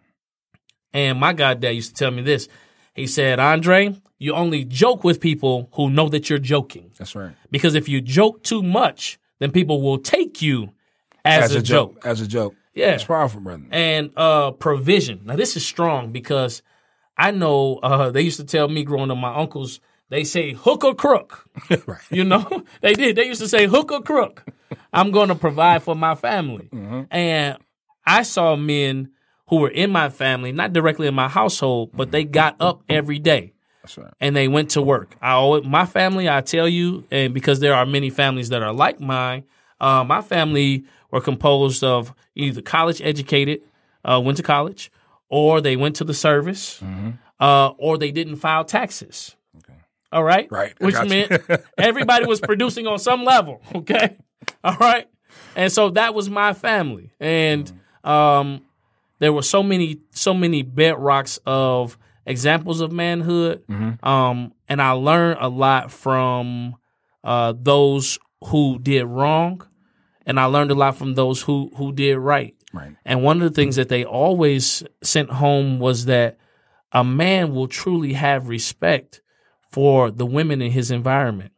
[0.94, 2.48] And my goddad used to tell me this.
[2.94, 6.92] He said, Andre, you only joke with people who know that you're joking.
[6.98, 7.36] That's right.
[7.52, 10.72] Because if you joke too much, then people will take you
[11.26, 12.06] as, a, joke.
[12.06, 12.56] As a joke.
[12.74, 12.94] Yeah.
[12.94, 13.64] It's powerful, brother.
[13.72, 15.22] And uh, provision.
[15.26, 16.62] Now, this is strong because
[17.18, 19.80] I know uh, they used to tell me growing up, my uncles,
[20.10, 21.46] they say hook or crook.
[21.88, 22.02] right.
[22.12, 23.16] You know, they did.
[23.16, 24.46] They used to say hook or crook.
[24.92, 26.70] I'm going to provide for my family.
[27.10, 27.58] And
[28.06, 29.12] I saw men
[29.54, 33.20] who were in my family, not directly in my household, but they got up every
[33.20, 34.12] day That's right.
[34.20, 35.16] and they went to work.
[35.22, 38.74] I always, my family, I tell you, and because there are many families that are
[38.74, 39.44] like mine,
[39.80, 43.62] uh, my family were composed of either college educated,
[44.04, 44.92] uh, went to college,
[45.30, 46.82] or they went to the service,
[47.40, 49.36] uh, or they didn't file taxes.
[50.12, 50.74] All right, Right.
[50.80, 51.32] Which meant
[51.78, 53.62] everybody was producing on some level.
[53.76, 54.18] Okay,
[54.64, 55.08] all right,
[55.56, 57.72] and so that was my family, and
[58.04, 58.62] um,
[59.24, 63.64] there were so many so many bedrocks of examples of manhood
[64.04, 66.76] um, and i learned a lot from
[67.24, 68.20] uh, those
[68.50, 69.66] who did wrong
[70.26, 72.96] and i learned a lot from those who who did right Right.
[73.06, 76.38] and one of the things that they always sent home was that
[76.92, 79.22] a man will truly have respect
[79.70, 81.52] for the women in his environment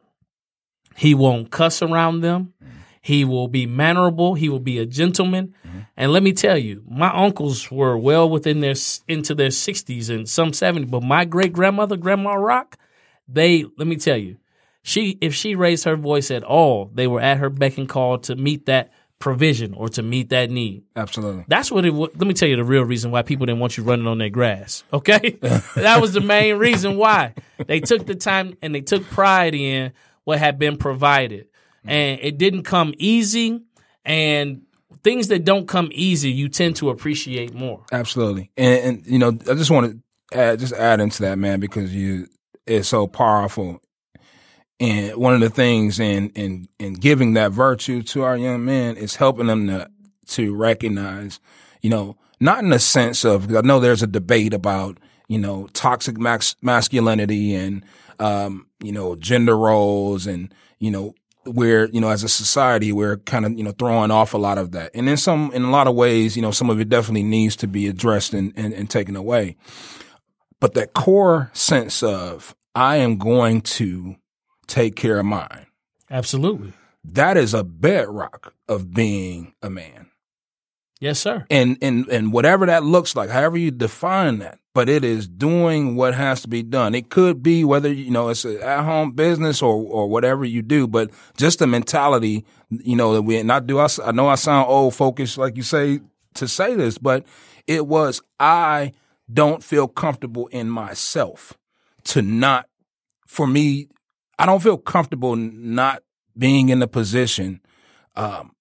[1.04, 2.52] he won't cuss around them
[3.00, 4.34] he will be mannerable.
[4.34, 5.54] He will be a gentleman.
[5.76, 5.90] Mm-hmm.
[5.96, 8.74] And let me tell you, my uncles were well within their
[9.08, 10.86] into their sixties and some seventy.
[10.86, 12.78] But my great grandmother, Grandma Rock,
[13.28, 14.36] they let me tell you,
[14.82, 18.18] she if she raised her voice at all, they were at her beck and call
[18.18, 20.84] to meet that provision or to meet that need.
[20.94, 21.44] Absolutely.
[21.48, 21.92] That's what it.
[21.92, 24.28] Let me tell you the real reason why people didn't want you running on their
[24.28, 24.84] grass.
[24.92, 27.34] Okay, that was the main reason why
[27.66, 29.92] they took the time and they took pride in
[30.24, 31.48] what had been provided.
[31.84, 33.62] and it didn't come easy.
[34.04, 34.62] And
[35.02, 37.84] things that don't come easy, you tend to appreciate more.
[37.92, 39.92] Absolutely, and, and you know, I just want
[40.30, 42.28] to add, just add into that, man, because you
[42.66, 43.80] it's so powerful.
[44.78, 48.96] And one of the things in in in giving that virtue to our young men
[48.96, 49.90] is helping them to
[50.28, 51.40] to recognize,
[51.80, 55.68] you know, not in the sense of I know there's a debate about you know
[55.72, 57.84] toxic masculinity and
[58.18, 61.14] um, you know gender roles and you know
[61.46, 64.58] where you know as a society we're kind of you know throwing off a lot
[64.58, 66.88] of that and in some in a lot of ways you know some of it
[66.88, 69.56] definitely needs to be addressed and, and, and taken away
[70.60, 74.16] but that core sense of i am going to
[74.66, 75.66] take care of mine
[76.10, 76.72] Absolutely.
[77.04, 80.10] that is a bedrock of being a man
[80.98, 81.44] Yes, sir.
[81.50, 85.96] and and and whatever that looks like, however you define that, but it is doing
[85.96, 86.94] what has to be done.
[86.94, 90.60] It could be whether you know it's an at home business or or whatever you
[90.60, 93.78] do, but just the mentality, you know, that we not do.
[93.78, 96.00] I, I know I sound old focused, like you say
[96.34, 97.24] to say this, but
[97.66, 98.92] it was I
[99.32, 101.54] don't feel comfortable in myself
[102.04, 102.68] to not
[103.26, 103.88] for me.
[104.38, 106.02] I don't feel comfortable not
[106.36, 107.62] being in the position
[108.14, 108.52] um,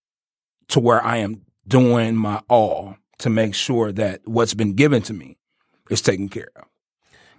[0.69, 5.13] to where I am doing my all to make sure that what's been given to
[5.13, 5.35] me
[5.89, 6.65] is taken care of.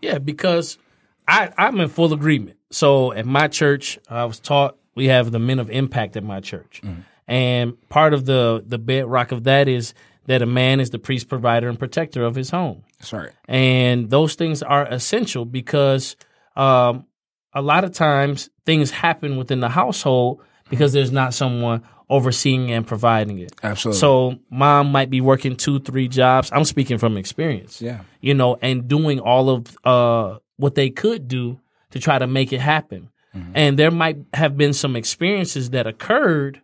[0.03, 0.79] Yeah, because
[1.27, 2.59] I, I'm in full agreement.
[2.71, 6.41] So at my church, I was taught we have the men of impact at my
[6.41, 6.83] church.
[7.29, 9.95] And part of the, the bedrock of that is
[10.27, 12.83] that a man is the priest, provider, and protector of his home.
[12.99, 13.31] That's right.
[13.49, 16.17] And those things are essential because
[16.57, 17.07] um,
[17.53, 22.87] a lot of times things happen within the household because there's not someone overseeing and
[22.87, 23.53] providing it.
[23.63, 23.99] Absolutely.
[23.99, 26.51] So mom might be working two, three jobs.
[26.53, 27.83] I'm speaking from experience.
[27.83, 28.03] Yeah.
[28.21, 32.53] You know, and doing all of uh, what they could do to try to make
[32.53, 33.11] it happen.
[33.53, 36.63] And there might have been some experiences that occurred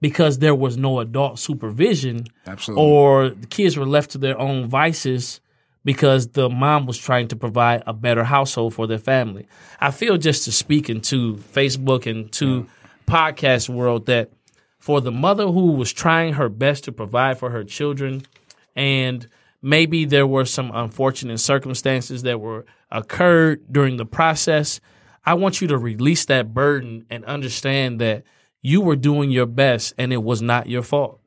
[0.00, 2.84] because there was no adult supervision Absolutely.
[2.84, 5.42] or the kids were left to their own vices
[5.84, 9.46] because the mom was trying to provide a better household for their family.
[9.78, 12.66] I feel just to speak into Facebook and to
[13.06, 14.30] podcast world that
[14.86, 18.24] for the mother who was trying her best to provide for her children.
[18.76, 19.26] And
[19.60, 24.80] maybe there were some unfortunate circumstances that were occurred during the process.
[25.24, 28.22] I want you to release that burden and understand that
[28.62, 31.20] you were doing your best and it was not your fault.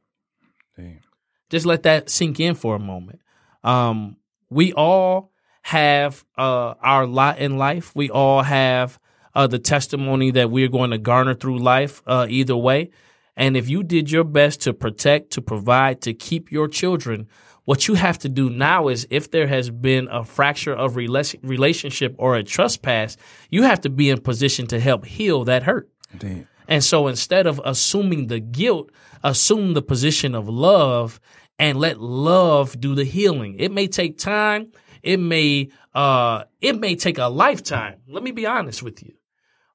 [0.77, 1.01] Damn.
[1.49, 3.19] just let that sink in for a moment.
[3.65, 4.15] Um,
[4.49, 5.33] we all
[5.63, 7.93] have uh, our lot in life.
[7.93, 9.01] We all have
[9.35, 12.91] uh, the testimony that we're going to garner through life uh, either way
[13.39, 17.29] and if you did your best to protect, to provide, to keep your children,
[17.63, 22.15] what you have to do now is if there has been a fracture of relationship
[22.17, 23.15] or a trespass,
[23.49, 25.89] you have to be in position to help heal that hurt.
[26.11, 26.47] Indeed.
[26.67, 28.91] And so instead of assuming the guilt,
[29.23, 31.21] assume the position of love
[31.57, 33.55] and let love do the healing.
[33.57, 34.73] It may take time.
[35.01, 38.01] It may uh it may take a lifetime.
[38.05, 39.13] Let me be honest with you.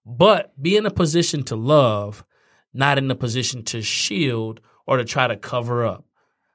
[0.04, 2.24] But be in a position to love,
[2.74, 6.04] not in a position to shield or to try to cover up.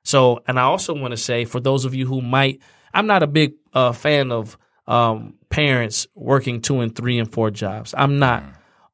[0.03, 2.61] So, and I also want to say for those of you who might,
[2.93, 4.57] I'm not a big uh, fan of
[4.87, 7.95] um, parents working two and three and four jobs.
[7.97, 8.43] I'm not,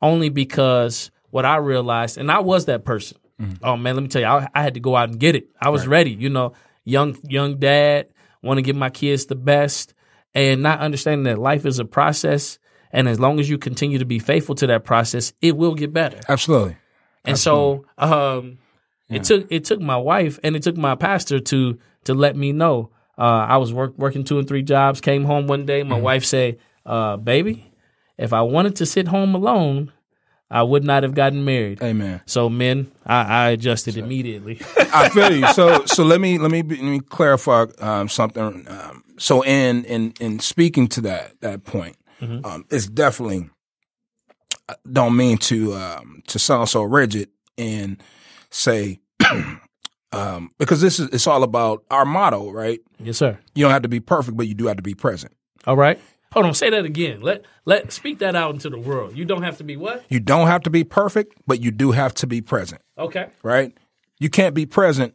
[0.02, 3.18] only because what I realized, and I was that person.
[3.62, 5.50] Oh man, let me tell you, I, I had to go out and get it.
[5.60, 6.54] I was ready, you know,
[6.86, 8.08] young young dad,
[8.42, 9.94] want to give my kids the best,
[10.34, 12.60] and not understanding that life is a process,
[12.92, 15.92] and as long as you continue to be faithful to that process, it will get
[15.92, 16.20] better.
[16.30, 16.78] Absolutely.
[17.26, 18.58] And so um,
[19.10, 22.52] it took it took my wife and it took my pastor to to let me
[22.52, 22.90] know.
[23.18, 25.00] Uh, I was work, working two and three jobs.
[25.02, 25.84] Came home one day.
[25.84, 27.72] My wife said, uh, "Baby,
[28.18, 29.92] if I wanted to sit home alone,
[30.52, 32.22] I would not have gotten married." Amen.
[32.26, 34.60] So men, I, I adjusted immediately.
[34.78, 35.48] I feel you.
[35.54, 38.68] So so let me let me be- let me clarify um, something.
[38.68, 43.50] Um, so in in in speaking to that that point, um, it's definitely
[44.92, 48.02] don't mean to um, to sound so rigid and
[48.50, 49.00] say
[50.12, 52.80] um, because this is it's all about our motto, right?
[53.00, 53.38] yes, sir.
[53.54, 55.34] You don't have to be perfect, but you do have to be present.
[55.66, 56.00] All right.
[56.34, 56.54] Hold on.
[56.54, 57.22] Say that again.
[57.22, 59.16] Let let speak that out into the world.
[59.16, 60.04] You don't have to be what?
[60.10, 63.28] You don't have to be perfect, but you do have to be present, Okay.
[63.44, 63.74] right?
[64.20, 65.14] You can't be present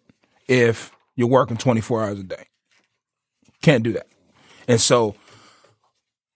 [0.49, 2.45] if you're working 24 hours a day.
[3.63, 4.07] Can't do that.
[4.69, 5.15] And so,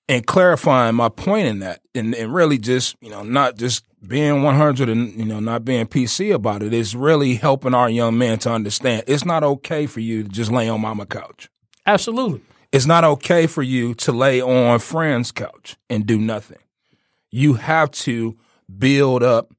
[0.09, 4.43] in clarifying my point in that, and, and really just, you know, not just being
[4.43, 8.39] 100 and, you know, not being PC about it, is really helping our young men
[8.41, 11.49] to understand it's not okay for you to just lay on mama couch.
[11.87, 12.43] Absolutely.
[12.73, 16.59] It's not okay for you to lay on friend's couch and do nothing.
[17.31, 18.37] You have to
[18.79, 19.53] build up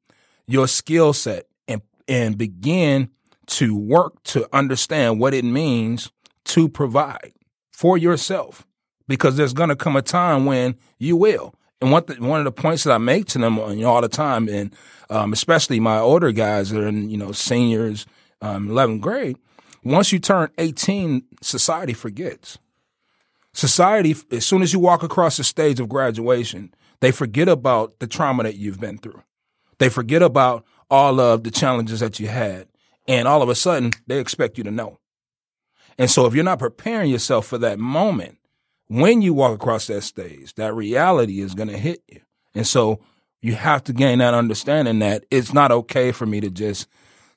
[0.48, 3.10] your skill set and and begin
[3.48, 6.12] to work to understand what it means
[6.46, 7.34] to provide
[7.72, 8.66] for yourself
[9.08, 11.54] because there's going to come a time when you will.
[11.82, 14.02] And one th- one of the points that I make to them you know, all
[14.02, 14.74] the time, and
[15.10, 18.06] um, especially my older guys that are in, you know seniors,
[18.42, 19.38] um, 11th grade,
[19.84, 22.58] once you turn 18, society forgets.
[23.54, 28.08] Society, as soon as you walk across the stage of graduation, they forget about the
[28.08, 29.22] trauma that you've been through.
[29.78, 32.68] They forget about all of the challenges that you had.
[33.08, 35.00] And all of a sudden, they expect you to know.
[35.98, 38.38] And so if you're not preparing yourself for that moment,
[38.88, 42.22] when you walk across that stage, that reality is going to hit you.
[42.54, 43.00] And so
[43.42, 46.88] you have to gain that understanding that it's not okay for me to just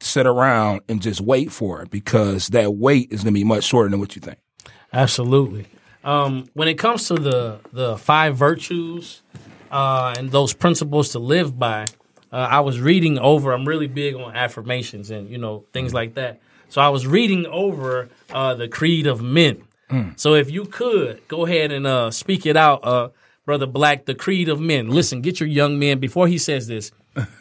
[0.00, 3.64] sit around and just wait for it because that wait is going to be much
[3.64, 4.38] shorter than what you think.
[4.92, 5.66] Absolutely.
[6.04, 9.22] Um, when it comes to the the five virtues
[9.70, 11.86] uh, and those principles to live by,
[12.32, 13.52] uh, I was reading over.
[13.52, 16.40] I'm really big on affirmations and you know things like that.
[16.68, 19.64] So I was reading over uh, the Creed of Men.
[19.90, 20.18] Mm.
[20.18, 23.08] So if you could go ahead and uh, speak it out, uh,
[23.44, 24.88] brother Black, the Creed of Men.
[24.90, 26.92] Listen, get your young men before he says this.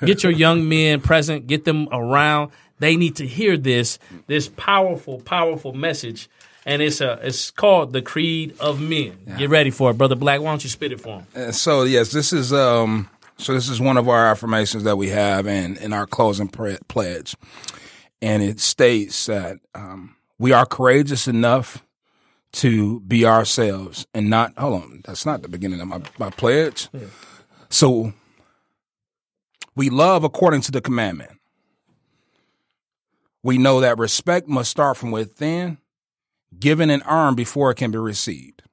[0.03, 1.47] Get your young men present.
[1.47, 2.51] Get them around.
[2.79, 6.29] They need to hear this this powerful, powerful message
[6.67, 9.17] and it's a it's called the Creed of Men.
[9.25, 9.37] Yeah.
[9.37, 10.41] Get ready for it, brother Black.
[10.41, 11.27] Why don't you spit it for him?
[11.33, 15.09] Uh, so yes, this is um so this is one of our affirmations that we
[15.09, 17.35] have in in our closing pre- pledge,
[18.21, 21.83] and it states that um, we are courageous enough
[22.53, 25.01] to be ourselves and not hold on.
[25.05, 26.89] That's not the beginning of my my pledge.
[26.93, 27.07] Yeah.
[27.69, 28.13] So
[29.75, 31.31] we love according to the commandment.
[33.43, 35.77] We know that respect must start from within,
[36.57, 38.63] given and earned before it can be received.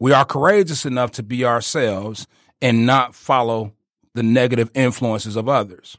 [0.00, 2.26] We are courageous enough to be ourselves
[2.60, 3.74] and not follow
[4.14, 5.98] the negative influences of others.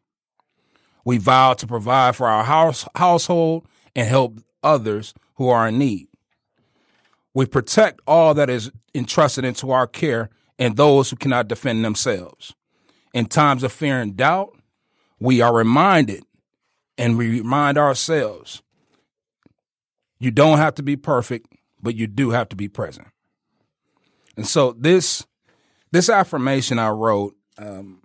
[1.05, 6.07] We vow to provide for our house, household and help others who are in need.
[7.35, 12.55] We protect all that is entrusted into our care and those who cannot defend themselves.
[13.13, 14.57] In times of fear and doubt,
[15.19, 16.23] we are reminded
[16.97, 18.63] and we remind ourselves
[20.17, 21.47] you don't have to be perfect,
[21.81, 23.09] but you do have to be present.
[24.37, 25.25] And so this
[25.91, 27.35] this affirmation I wrote.
[27.57, 28.01] Um,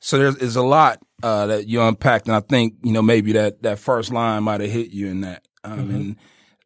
[0.00, 3.32] so there's, there's a lot uh, that you unpacked, and I think you know maybe
[3.32, 5.94] that that first line might have hit you in that, um, mm-hmm.
[5.94, 6.16] and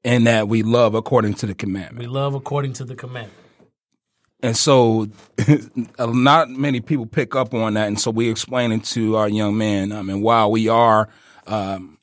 [0.07, 1.99] and that we love according to the commandment.
[1.99, 3.35] We love according to the commandment.
[4.41, 5.09] And so,
[5.99, 9.59] not many people pick up on that, and so we explain it to our young
[9.59, 9.93] men.
[9.93, 11.09] I mean, while we are
[11.47, 11.99] um,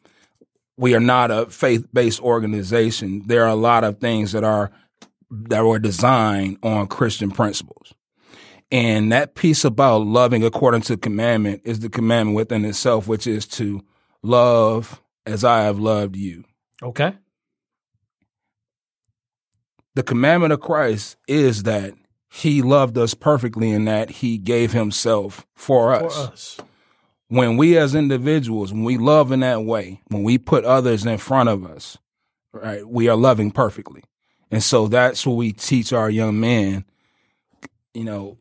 [0.78, 4.72] we are not a faith based organization, there are a lot of things that are
[5.32, 7.94] that were designed on Christian principles.
[8.72, 13.46] And that piece about loving according to commandment is the commandment within itself, which is
[13.50, 13.86] to
[14.24, 16.44] love as I have loved you.
[16.82, 17.14] Okay.
[19.96, 21.94] The commandment of Christ is that
[22.32, 26.16] he loved us perfectly in that he gave himself for us.
[26.16, 26.60] For us.
[27.28, 31.18] When we as individuals, when we love in that way, when we put others in
[31.18, 31.98] front of us,
[32.52, 34.04] right, we are loving perfectly.
[34.52, 36.86] And so that's what we teach our young men,
[37.94, 38.38] you know,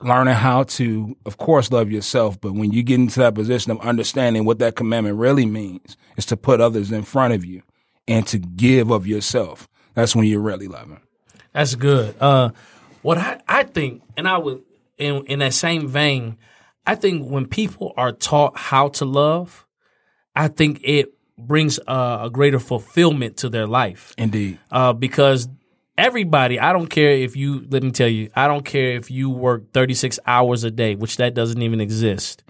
[0.00, 2.40] learning how to, of course, love yourself.
[2.40, 6.26] But when you get into that position of understanding what that commandment really means is
[6.26, 7.62] to put others in front of you
[8.06, 9.68] and to give of yourself.
[9.98, 11.00] That's when you're really loving.
[11.50, 12.14] That's good.
[12.20, 12.50] Uh,
[13.02, 14.62] what I, I think, and I would,
[14.96, 16.38] in, in that same vein,
[16.86, 19.66] I think when people are taught how to love,
[20.36, 24.14] I think it brings a, a greater fulfillment to their life.
[24.16, 24.60] Indeed.
[24.70, 25.48] Uh, because
[25.96, 29.30] everybody, I don't care if you, let me tell you, I don't care if you
[29.30, 32.44] work 36 hours a day, which that doesn't even exist.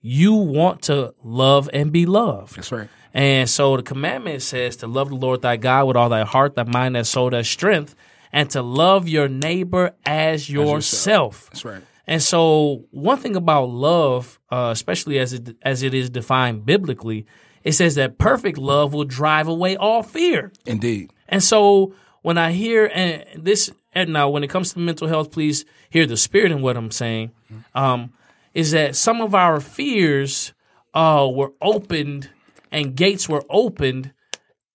[0.00, 2.54] You want to love and be loved.
[2.54, 2.88] That's right.
[3.14, 6.54] And so the commandment says to love the Lord thy God with all thy heart,
[6.54, 7.94] thy mind, thy soul, thy strength,
[8.32, 10.76] and to love your neighbor as yourself.
[10.76, 11.50] As yourself.
[11.50, 11.82] That's right.
[12.06, 17.26] And so one thing about love, uh, especially as it as it is defined biblically,
[17.64, 20.52] it says that perfect love will drive away all fear.
[20.64, 21.12] Indeed.
[21.28, 25.32] And so when I hear and this and now when it comes to mental health,
[25.32, 27.32] please hear the spirit in what I'm saying.
[27.74, 28.12] Um,
[28.54, 30.52] is that some of our fears
[30.94, 32.30] uh, were opened
[32.76, 34.12] and gates were opened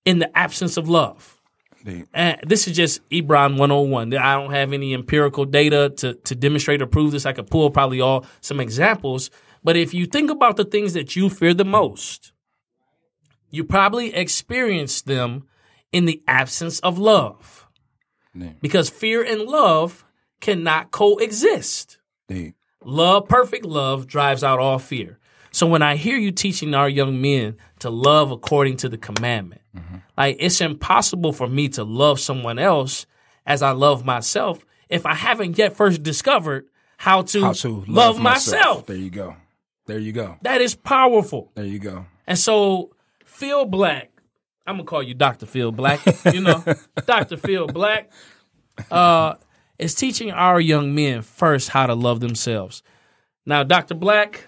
[0.05, 1.39] in the absence of love.
[1.85, 2.07] Indeed.
[2.13, 4.17] And this is just Ebron 101.
[4.17, 7.27] I don't have any empirical data to, to demonstrate or prove this.
[7.27, 9.29] I could pull probably all some examples.
[9.63, 12.33] But if you think about the things that you fear the most,
[13.51, 15.47] you probably experienced them
[15.91, 17.67] in the absence of love.
[18.61, 20.05] Because fear and love
[20.39, 21.99] cannot coexist.
[22.83, 25.19] love, perfect love drives out all fear.
[25.51, 29.61] So when I hear you teaching our young men to love according to the commandment,
[30.17, 33.05] like it's impossible for me to love someone else
[33.45, 36.67] as I love myself if I haven't yet first discovered
[36.97, 38.85] how to, How to love, myself.
[38.85, 39.35] There you go.
[39.87, 40.37] There you go.
[40.43, 41.51] That is powerful.
[41.55, 42.05] There you go.
[42.27, 42.91] And so
[43.25, 44.11] Phil Black,
[44.67, 45.45] I'm gonna call you Dr.
[45.47, 45.99] Phil Black,
[46.31, 46.63] you know,
[47.05, 47.37] Dr.
[47.37, 48.11] Phil Black,
[48.91, 49.35] uh,
[49.79, 52.83] is teaching our young men first how to love themselves.
[53.45, 53.95] Now, Dr.
[53.95, 54.45] Black,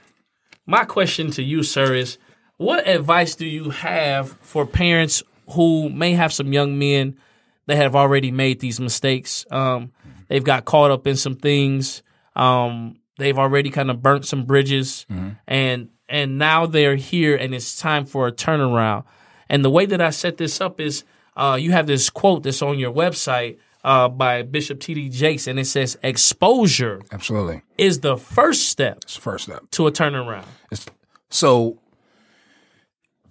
[0.68, 2.20] my question to you, sir, is
[2.64, 7.18] what advice do you have for parents who may have some young men
[7.66, 9.46] that have already made these mistakes?
[9.52, 9.92] Um,
[10.28, 12.04] they've got caught up in some things.
[12.36, 15.06] Um, they've already kind of burnt some bridges,
[15.48, 19.04] and and now they're here, and it's time for a turnaround.
[19.50, 21.04] And the way that I set this up is,
[21.36, 25.10] uh, you have this quote that's on your website uh, by Bishop T.D.
[25.10, 27.62] Jakes, and it says, "Exposure Absolutely.
[27.78, 29.64] is the first step It's the first step.
[29.72, 30.86] to a turnaround." It's,
[31.30, 31.80] so,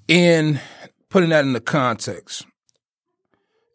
[0.09, 0.61] in
[1.09, 2.46] putting that into context,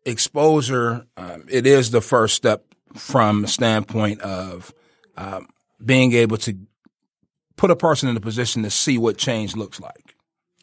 [0.06, 2.64] exposure um, it is the first step
[2.96, 4.74] from the standpoint of
[5.18, 5.48] um,
[5.84, 6.58] being able to
[7.56, 10.16] put a person in a position to see what change looks like.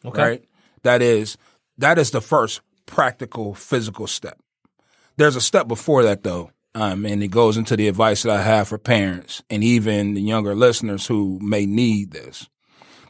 [0.03, 0.21] Okay.
[0.21, 0.43] Right.
[0.83, 1.37] That is
[1.77, 4.39] that is the first practical physical step.
[5.17, 8.41] There's a step before that though, um, and it goes into the advice that I
[8.41, 12.49] have for parents and even the younger listeners who may need this.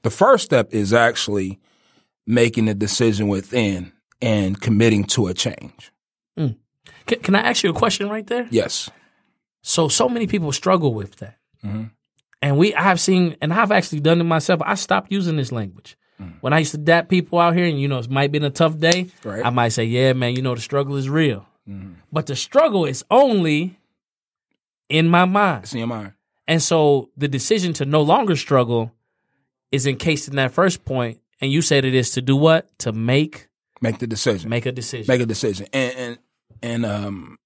[0.03, 1.59] The first step is actually
[2.27, 5.91] making a decision within and committing to a change.
[6.37, 6.47] Hmm.
[7.05, 8.47] Can, can I ask you a question right there?
[8.51, 8.89] Yes.
[9.61, 11.89] So, so many people struggle with that, Mhm.
[12.41, 14.61] and we I've seen, and I've actually done it myself.
[14.63, 15.97] I stopped using this language.
[16.21, 16.33] Mm.
[16.41, 18.49] When I used to dap people out here, and you know, it might been a
[18.51, 19.43] tough day, Right.
[19.45, 21.93] I might say, "Yeah, man, you know, the struggle is real," mm-hmm.
[22.11, 23.79] but the struggle is only
[24.87, 25.63] in my mind.
[25.63, 26.13] It's in your mind.
[26.47, 28.91] And so the decision to no longer struggle
[29.71, 31.19] is encased in that first point.
[31.41, 32.77] And you said it is to do what?
[32.79, 33.47] To make
[33.81, 34.49] Make the decision.
[34.49, 35.05] make a decision.
[35.07, 35.67] make a decision.
[35.73, 36.17] And and
[36.61, 37.37] and um,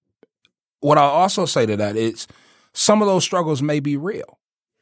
[0.79, 2.27] what I also say to that is,
[2.73, 4.37] some of those struggles may be real.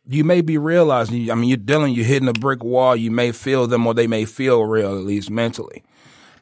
[0.05, 1.31] You may be realizing.
[1.31, 1.93] I mean, you're dealing.
[1.93, 2.95] You're hitting a brick wall.
[2.95, 5.83] You may feel them, or they may feel real, at least mentally.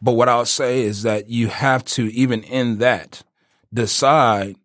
[0.02, 3.24] But what I'll say is that you have to, even in that,
[3.74, 4.56] decide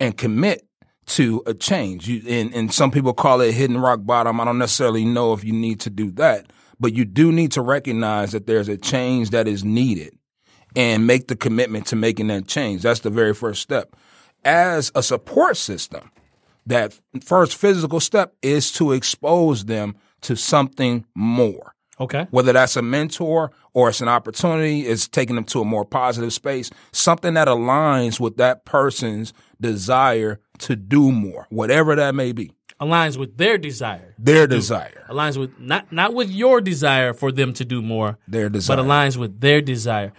[0.00, 0.66] and commit
[1.06, 2.08] to a change.
[2.08, 4.40] You, and, and some people call it hitting rock bottom.
[4.40, 7.62] I don't necessarily know if you need to do that, but you do need to
[7.62, 10.16] recognize that there's a change that is needed
[10.76, 12.82] and make the commitment to making that change.
[12.82, 13.96] That's the very first step.
[14.44, 16.10] As a support system,
[16.66, 21.74] that first physical step is to expose them to something more.
[22.00, 22.26] okay.
[22.30, 26.32] Whether that's a mentor or it's an opportunity, it's taking them to a more positive
[26.32, 32.53] space, something that aligns with that person's desire to do more, whatever that may be.
[32.80, 34.14] Aligns with their desire.
[34.18, 35.04] Their desire.
[35.08, 38.76] Aligns with not not with your desire for them to do more, Their desire.
[38.76, 40.12] but aligns with their desire.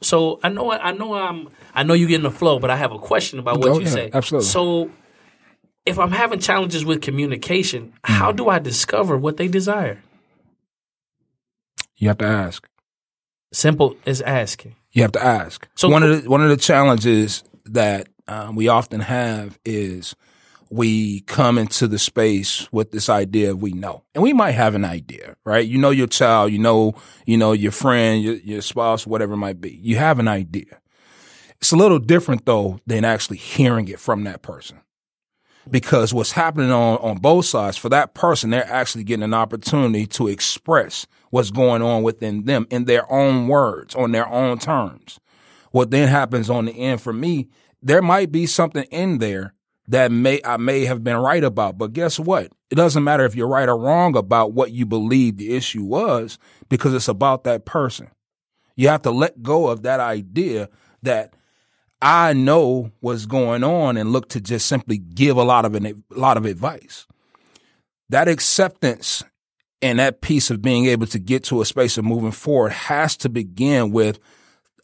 [0.00, 2.76] So I know I know I'm I know you get in the flow, but I
[2.76, 4.10] have a question about what you say.
[4.12, 4.48] Absolutely.
[4.48, 4.90] So
[5.84, 10.02] if I'm having challenges with communication, how do I discover what they desire?
[11.96, 12.66] You have to ask.
[13.52, 14.76] Simple as asking.
[14.92, 15.68] You have to ask.
[15.74, 20.14] So- So one of the one of the challenges that um, we often have is
[20.70, 24.84] we come into the space with this idea we know, and we might have an
[24.84, 25.66] idea, right?
[25.66, 26.94] You know your child, you know,
[27.26, 29.80] you know your friend, your, your spouse, whatever it might be.
[29.82, 30.80] You have an idea.
[31.60, 34.80] It's a little different though than actually hearing it from that person.
[35.68, 40.06] Because what's happening on, on both sides, for that person, they're actually getting an opportunity
[40.06, 45.20] to express what's going on within them in their own words, on their own terms.
[45.70, 47.48] What then happens on the end for me,
[47.82, 49.54] there might be something in there
[49.90, 52.52] that may I may have been right about, but guess what?
[52.70, 56.38] It doesn't matter if you're right or wrong about what you believe the issue was
[56.68, 58.08] because it's about that person.
[58.76, 60.68] You have to let go of that idea
[61.02, 61.34] that
[62.00, 65.86] I know what's going on and look to just simply give a lot of an,
[65.86, 67.06] a lot of advice.
[68.10, 69.24] That acceptance
[69.82, 73.16] and that piece of being able to get to a space of moving forward has
[73.18, 74.20] to begin with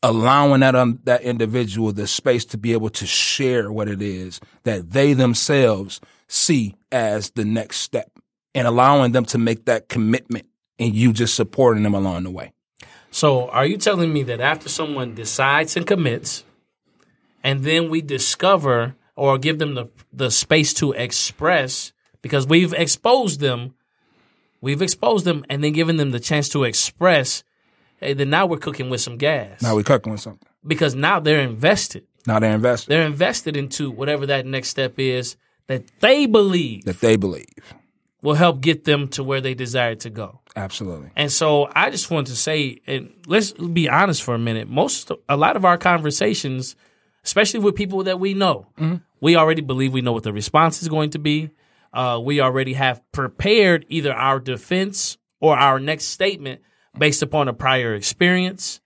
[0.06, 4.40] allowing that um, that individual the space to be able to share what it is
[4.62, 8.08] that they themselves see as the next step
[8.54, 10.46] and allowing them to make that commitment
[10.78, 12.52] and you just supporting them along the way.
[13.10, 16.44] So, are you telling me that after someone decides and commits,
[17.42, 21.92] and then we discover or give them the the space to express
[22.22, 23.74] because we've exposed them,
[24.60, 27.42] we've exposed them, and then given them the chance to express,
[28.00, 30.46] hey, then now we're cooking with some gas Now we're cooking with something.
[30.66, 32.04] because now they're invested.
[32.26, 32.90] Now they're invested.
[32.90, 35.36] They're invested into whatever that next step is
[35.68, 37.74] that they believe that they believe.
[38.22, 40.40] will help get them to where they desire to go.
[40.56, 41.10] Absolutely.
[41.16, 44.68] And so I just want to say, and let's be honest for a minute.
[44.68, 46.76] Most, a lot of our conversations,
[47.24, 48.66] especially with people that we know,
[49.20, 51.50] we already believe we know what the response is going to be.
[51.92, 56.60] Uh, we already have prepared either our defense or our next statement
[56.98, 58.80] based upon a prior experience.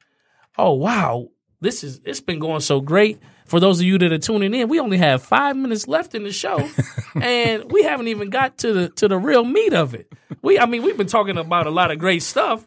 [0.58, 1.28] Oh wow,
[1.60, 3.18] this is it's been going so great.
[3.46, 6.22] For those of you that are tuning in, we only have five minutes left in
[6.22, 6.68] the show,
[7.20, 10.12] and we haven't even got to the to the real meat of it.
[10.42, 12.66] We, I mean, we've been talking about a lot of great stuff.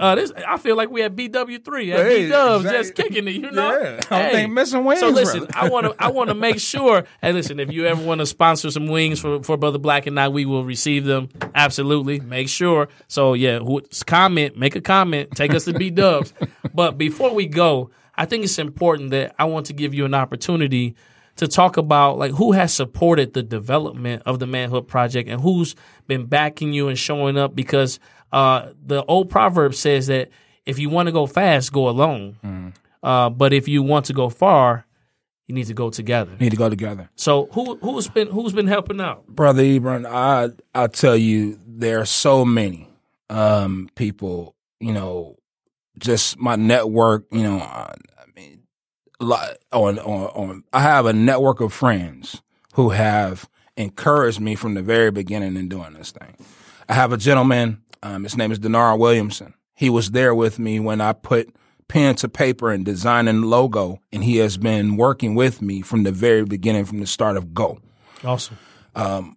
[0.00, 3.28] Uh, this, I feel like we had BW three at Hey, B Dubs just kicking
[3.28, 3.32] it.
[3.32, 4.00] You know, Yeah.
[4.10, 5.54] I don't think missing wings, So listen, brother.
[5.56, 7.04] I want to I want to make sure.
[7.20, 10.18] Hey, listen, if you ever want to sponsor some wings for for Brother Black and
[10.18, 11.28] I, we will receive them.
[11.54, 12.88] Absolutely, make sure.
[13.08, 16.32] So yeah, who, comment, make a comment, take us to B Dubs.
[16.74, 20.14] but before we go, I think it's important that I want to give you an
[20.14, 20.96] opportunity
[21.36, 25.74] to talk about like who has supported the development of the Manhood Project and who's
[26.06, 27.98] been backing you and showing up because
[28.32, 30.30] uh, the old proverb says that
[30.66, 32.74] if you want to go fast, go alone.
[33.02, 34.84] Uh, but if you want to go far,
[35.46, 36.32] you need to go together.
[36.32, 37.10] You Need to go together.
[37.16, 39.26] So who who's been who's been helping out?
[39.26, 42.88] Brother Ebron, I I tell you, there are so many
[43.30, 45.36] um, people, you know,
[45.98, 48.62] just my network, you know, I, I mean,
[49.18, 52.42] lot on, on on I have a network of friends
[52.74, 56.36] who have encouraged me from the very beginning in doing this thing.
[56.88, 59.54] I have a gentleman, um, his name is Denara Williamson.
[59.74, 61.54] He was there with me when I put
[61.88, 66.12] pen to paper and designing logo, and he has been working with me from the
[66.12, 67.80] very beginning, from the start of Go
[68.24, 68.58] Awesome.
[68.94, 69.36] Um,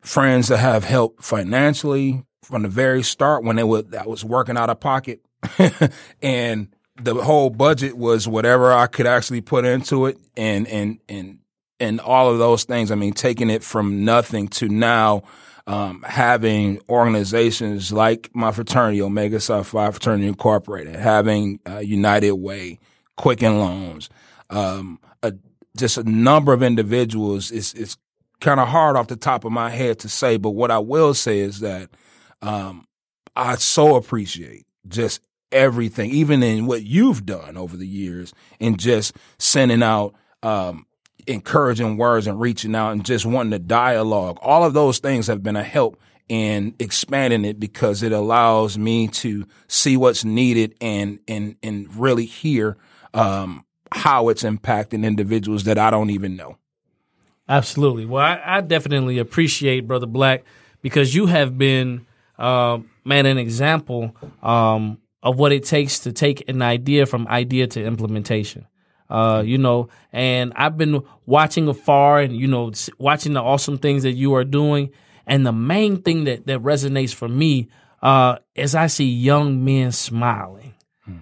[0.00, 4.56] friends that have helped financially from the very start when they were I was working
[4.56, 5.20] out of pocket
[6.22, 6.68] and
[7.00, 11.38] the whole budget was whatever I could actually put into it and and and
[11.78, 12.90] and all of those things.
[12.90, 15.22] I mean, taking it from nothing to now
[15.66, 22.78] um, having organizations like my fraternity, Omega Psi Phi Fraternity Incorporated, having uh, United Way,
[23.16, 24.10] Quicken Loans,
[24.50, 25.32] um, a,
[25.76, 27.50] just a number of individuals.
[27.50, 27.96] It's, it's
[28.40, 31.14] kind of hard off the top of my head to say, but what I will
[31.14, 31.90] say is that
[32.42, 32.86] um,
[33.36, 35.20] I so appreciate just
[35.52, 40.86] everything, even in what you've done over the years, in just sending out um,
[41.26, 44.38] encouraging words and reaching out and just wanting to dialogue.
[44.42, 45.98] All of those things have been a help
[46.28, 52.24] in expanding it because it allows me to see what's needed and and and really
[52.24, 52.76] hear
[53.12, 56.56] um, how it's impacting individuals that I don't even know.
[57.48, 58.06] Absolutely.
[58.06, 60.44] Well, I, I definitely appreciate Brother Black
[60.80, 62.06] because you have been,
[62.38, 67.66] uh, man, an example um, of what it takes to take an idea from idea
[67.66, 68.66] to implementation.
[69.12, 74.04] Uh, you know, and I've been watching afar and, you know, watching the awesome things
[74.04, 74.90] that you are doing.
[75.26, 77.68] And the main thing that, that resonates for me
[78.00, 80.72] uh, is I see young men smiling.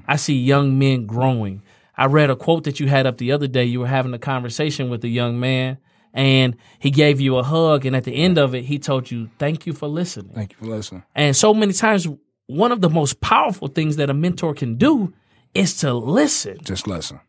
[0.07, 1.63] I see young men growing.
[1.97, 3.65] I read a quote that you had up the other day.
[3.65, 5.79] You were having a conversation with a young man,
[6.15, 7.87] and he gave you a hug.
[7.87, 10.33] And at the end of it, he told you, Thank you for listening.
[10.33, 11.03] Thank you for listening.
[11.15, 12.07] And so many times,
[12.47, 15.13] one of the most powerful things that a mentor can do
[15.55, 16.59] is to listen.
[16.63, 17.21] Just listen.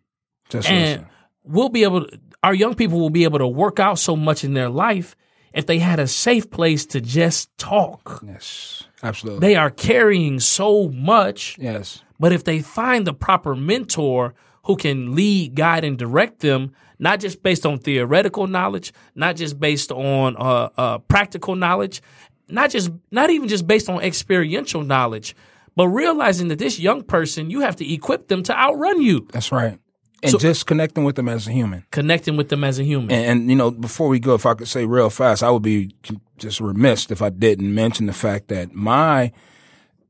[0.52, 1.08] Just And listen.
[1.44, 4.44] we'll be able to, our young people will be able to work out so much
[4.44, 5.16] in their life
[5.54, 8.22] if they had a safe place to just talk.
[8.26, 8.84] Yes.
[9.04, 9.40] Absolutely.
[9.48, 11.58] They are carrying so much.
[11.60, 12.04] yes.
[12.20, 14.36] But if they find the proper mentor
[14.66, 19.60] who can lead, guide, and direct them, not just based on theoretical knowledge, not just
[19.60, 22.00] based on uh, uh, practical knowledge,
[22.48, 25.36] not just not even just based on experiential knowledge,
[25.76, 29.52] but realizing that this young person, you have to equip them to outrun you, That's
[29.52, 29.80] right.
[30.24, 31.84] And just connecting with them as a human.
[31.92, 33.12] connecting with them as a human.
[33.12, 35.64] And, and you know, before we go, if I could say real fast, I would
[35.64, 35.96] be
[36.38, 39.32] just remiss if I didn't mention the fact that my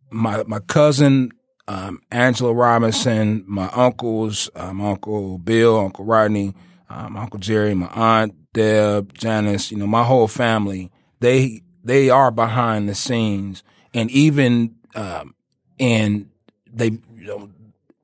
[0.10, 1.32] my my cousin
[1.68, 6.54] um, Angela Robinson, my uncles, uh, my uncle Bill, Uncle Rodney,
[6.90, 10.92] uh, my uncle Jerry, my aunt Deb, Janice, you know, my whole family,
[11.22, 15.34] they they are behind the scenes, and even um,
[15.78, 16.30] in
[16.72, 17.50] they you know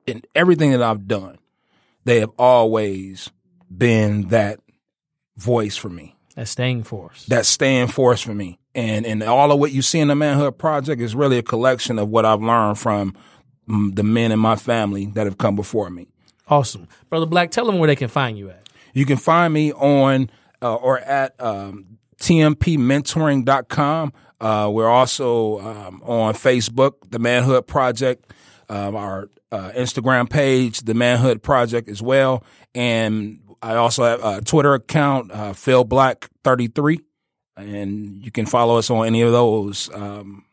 [0.05, 1.37] in everything that I've done,
[2.07, 3.29] they have always
[3.69, 4.61] been that
[5.35, 7.25] voice for me, that staying force.
[7.25, 8.57] that staying force for me.
[8.73, 11.99] And and all of what you see in the Manhood Project is really a collection
[11.99, 13.13] of what I've learned from
[13.67, 16.07] the men in my family that have come before me.
[16.47, 17.51] awesome, brother Black.
[17.51, 18.69] Tell them where they can find you at.
[18.93, 20.29] You can find me on
[20.61, 24.13] uh, or at um, tmpmentoring.com.
[24.39, 28.31] Uh, we're also um, on Facebook, The Manhood Project,
[28.69, 32.43] um, our uh, Instagram page, The Manhood Project as well.
[32.75, 36.99] And I also have a Twitter account, uh, Phil Black thirty three,
[37.55, 40.45] and you can follow us on any of those um,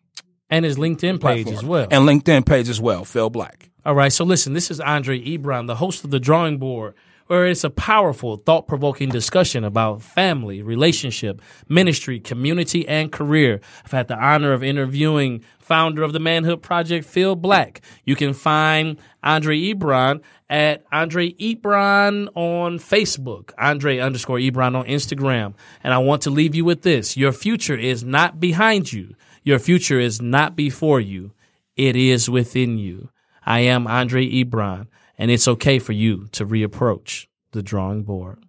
[0.49, 1.89] and his LinkedIn page as well.
[1.91, 3.05] and LinkedIn page as well.
[3.05, 3.71] Phil Black.
[3.85, 6.95] All right, so listen, this is Andre Ebron, the host of The Drawing Board,
[7.27, 13.61] where it's a powerful, thought provoking discussion about family, relationship, ministry, community, and career.
[13.85, 17.81] I've had the honor of interviewing founder of the Manhood Project, Phil Black.
[18.05, 25.55] You can find Andre Ebron at Andre Ebron on Facebook, Andre underscore Ebron on Instagram.
[25.83, 29.59] And I want to leave you with this your future is not behind you, your
[29.59, 31.33] future is not before you,
[31.77, 33.11] it is within you.
[33.47, 34.87] I am Andre Ebron,
[35.19, 38.39] and it's okay for you to reapproach the drawing board.